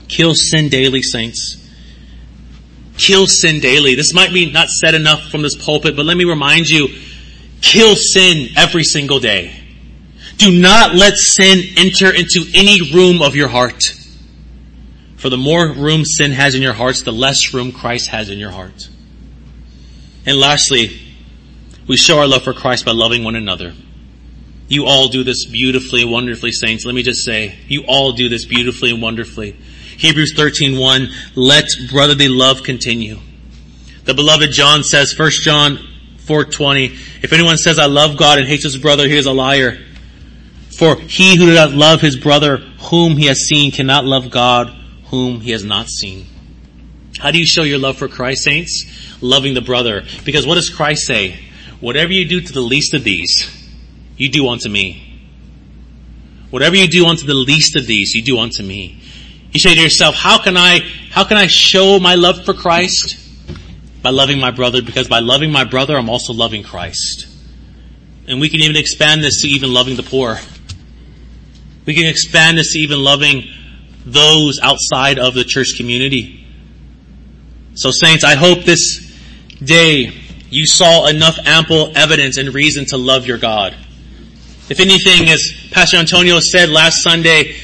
Kill 0.08 0.34
sin 0.34 0.68
daily, 0.68 1.00
saints. 1.00 1.56
Kill 2.98 3.26
sin 3.26 3.60
daily. 3.60 3.94
This 3.94 4.12
might 4.12 4.30
be 4.34 4.52
not 4.52 4.68
said 4.68 4.94
enough 4.94 5.30
from 5.30 5.40
this 5.40 5.56
pulpit, 5.56 5.96
but 5.96 6.04
let 6.04 6.18
me 6.18 6.24
remind 6.24 6.68
you, 6.68 6.88
kill 7.62 7.96
sin 7.96 8.48
every 8.56 8.84
single 8.84 9.20
day. 9.20 9.56
Do 10.36 10.60
not 10.60 10.94
let 10.94 11.16
sin 11.16 11.62
enter 11.78 12.14
into 12.14 12.44
any 12.54 12.92
room 12.92 13.22
of 13.22 13.34
your 13.34 13.48
heart. 13.48 13.94
For 15.20 15.28
the 15.28 15.36
more 15.36 15.68
room 15.74 16.06
sin 16.06 16.32
has 16.32 16.54
in 16.54 16.62
your 16.62 16.72
hearts, 16.72 17.02
the 17.02 17.12
less 17.12 17.52
room 17.52 17.72
Christ 17.72 18.08
has 18.08 18.30
in 18.30 18.38
your 18.38 18.52
heart. 18.52 18.88
And 20.24 20.38
lastly, 20.38 20.98
we 21.86 21.98
show 21.98 22.20
our 22.20 22.26
love 22.26 22.42
for 22.42 22.54
Christ 22.54 22.86
by 22.86 22.92
loving 22.92 23.22
one 23.22 23.36
another. 23.36 23.74
You 24.68 24.86
all 24.86 25.08
do 25.08 25.22
this 25.22 25.44
beautifully 25.44 26.02
and 26.02 26.10
wonderfully, 26.10 26.52
saints. 26.52 26.86
Let 26.86 26.94
me 26.94 27.02
just 27.02 27.22
say, 27.22 27.54
you 27.68 27.84
all 27.86 28.12
do 28.12 28.30
this 28.30 28.46
beautifully 28.46 28.92
and 28.92 29.02
wonderfully. 29.02 29.52
Hebrews 29.98 30.32
13:1, 30.32 31.10
let 31.34 31.66
brotherly 31.90 32.28
love 32.28 32.62
continue. 32.62 33.18
The 34.04 34.14
beloved 34.14 34.52
John 34.52 34.82
says, 34.82 35.12
1 35.18 35.30
John 35.42 35.86
4:20, 36.24 36.96
if 37.22 37.34
anyone 37.34 37.58
says 37.58 37.78
I 37.78 37.86
love 37.86 38.16
God 38.16 38.38
and 38.38 38.48
hates 38.48 38.64
his 38.64 38.78
brother, 38.78 39.06
he 39.06 39.18
is 39.18 39.26
a 39.26 39.32
liar. 39.32 39.84
For 40.70 40.96
he 40.96 41.36
who 41.36 41.44
does 41.44 41.56
not 41.56 41.72
love 41.72 42.00
his 42.00 42.16
brother 42.16 42.56
whom 42.56 43.18
he 43.18 43.26
has 43.26 43.40
seen 43.40 43.70
cannot 43.70 44.06
love 44.06 44.30
God 44.30 44.79
whom 45.10 45.40
he 45.40 45.50
has 45.50 45.64
not 45.64 45.88
seen. 45.88 46.26
How 47.18 47.30
do 47.30 47.38
you 47.38 47.46
show 47.46 47.62
your 47.62 47.78
love 47.78 47.98
for 47.98 48.08
Christ, 48.08 48.44
saints? 48.44 49.18
Loving 49.20 49.54
the 49.54 49.60
brother. 49.60 50.04
Because 50.24 50.46
what 50.46 50.54
does 50.54 50.70
Christ 50.70 51.06
say? 51.06 51.38
Whatever 51.80 52.12
you 52.12 52.26
do 52.26 52.40
to 52.40 52.52
the 52.52 52.60
least 52.60 52.94
of 52.94 53.04
these, 53.04 53.50
you 54.16 54.28
do 54.30 54.48
unto 54.48 54.68
me. 54.68 55.06
Whatever 56.50 56.76
you 56.76 56.86
do 56.86 57.06
unto 57.06 57.26
the 57.26 57.34
least 57.34 57.76
of 57.76 57.86
these, 57.86 58.14
you 58.14 58.22
do 58.22 58.38
unto 58.38 58.62
me. 58.62 59.00
You 59.52 59.60
say 59.60 59.74
to 59.74 59.80
yourself, 59.80 60.14
how 60.14 60.42
can 60.42 60.56
I, 60.56 60.80
how 61.10 61.24
can 61.24 61.36
I 61.36 61.46
show 61.46 61.98
my 61.98 62.14
love 62.14 62.44
for 62.44 62.54
Christ? 62.54 63.16
By 64.02 64.10
loving 64.10 64.38
my 64.38 64.50
brother, 64.50 64.80
because 64.80 65.08
by 65.08 65.18
loving 65.18 65.52
my 65.52 65.64
brother, 65.64 65.96
I'm 65.96 66.08
also 66.08 66.32
loving 66.32 66.62
Christ. 66.62 67.26
And 68.26 68.40
we 68.40 68.48
can 68.48 68.60
even 68.60 68.76
expand 68.76 69.22
this 69.22 69.42
to 69.42 69.48
even 69.48 69.72
loving 69.72 69.96
the 69.96 70.02
poor. 70.02 70.38
We 71.84 71.94
can 71.94 72.06
expand 72.06 72.58
this 72.58 72.72
to 72.72 72.78
even 72.78 73.00
loving 73.00 73.44
those 74.04 74.58
outside 74.60 75.18
of 75.18 75.34
the 75.34 75.44
church 75.44 75.74
community. 75.76 76.46
So 77.74 77.90
saints, 77.90 78.24
I 78.24 78.34
hope 78.34 78.64
this 78.64 79.06
day 79.62 80.12
you 80.50 80.66
saw 80.66 81.06
enough 81.06 81.38
ample 81.44 81.96
evidence 81.96 82.36
and 82.36 82.52
reason 82.52 82.84
to 82.86 82.96
love 82.96 83.26
your 83.26 83.38
God. 83.38 83.76
If 84.68 84.80
anything, 84.80 85.28
as 85.28 85.52
Pastor 85.70 85.96
Antonio 85.96 86.40
said 86.40 86.68
last 86.68 87.02
Sunday, 87.02 87.56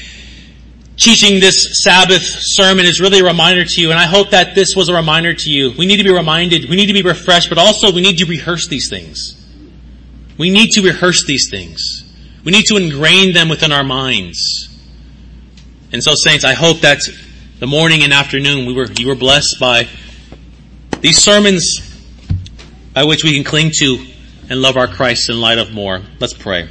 teaching 0.97 1.39
this 1.39 1.83
Sabbath 1.83 2.21
sermon 2.23 2.85
is 2.85 2.99
really 2.99 3.19
a 3.19 3.23
reminder 3.23 3.63
to 3.63 3.81
you, 3.81 3.91
and 3.91 3.99
I 3.99 4.05
hope 4.05 4.31
that 4.31 4.55
this 4.55 4.75
was 4.75 4.89
a 4.89 4.93
reminder 4.93 5.33
to 5.33 5.49
you. 5.49 5.73
We 5.77 5.85
need 5.85 5.97
to 5.97 6.03
be 6.03 6.13
reminded, 6.13 6.69
we 6.69 6.75
need 6.75 6.87
to 6.87 6.93
be 6.93 7.03
refreshed, 7.03 7.49
but 7.49 7.57
also 7.57 7.91
we 7.91 8.01
need 8.01 8.17
to 8.17 8.25
rehearse 8.25 8.67
these 8.67 8.89
things. 8.89 9.33
We 10.37 10.49
need 10.49 10.71
to 10.71 10.81
rehearse 10.81 11.25
these 11.25 11.49
things. 11.49 12.03
We 12.43 12.51
need 12.51 12.65
to 12.65 12.77
ingrain 12.77 13.33
them 13.33 13.49
within 13.49 13.71
our 13.71 13.83
minds. 13.83 14.69
And 15.91 16.03
so, 16.03 16.15
saints, 16.15 16.43
I 16.43 16.53
hope 16.53 16.81
that 16.81 16.99
the 17.59 17.67
morning 17.67 18.03
and 18.03 18.11
afternoon 18.11 18.65
we 18.65 18.73
were 18.73 18.87
you 18.91 19.07
were 19.07 19.15
blessed 19.15 19.57
by 19.59 19.87
these 20.99 21.17
sermons 21.17 21.81
by 22.93 23.05
which 23.05 23.23
we 23.23 23.33
can 23.33 23.43
cling 23.43 23.71
to 23.79 24.05
and 24.49 24.61
love 24.61 24.75
our 24.75 24.87
Christ 24.87 25.29
in 25.29 25.39
light 25.39 25.57
of 25.57 25.71
more. 25.71 26.01
Let's 26.19 26.33
pray. 26.33 26.67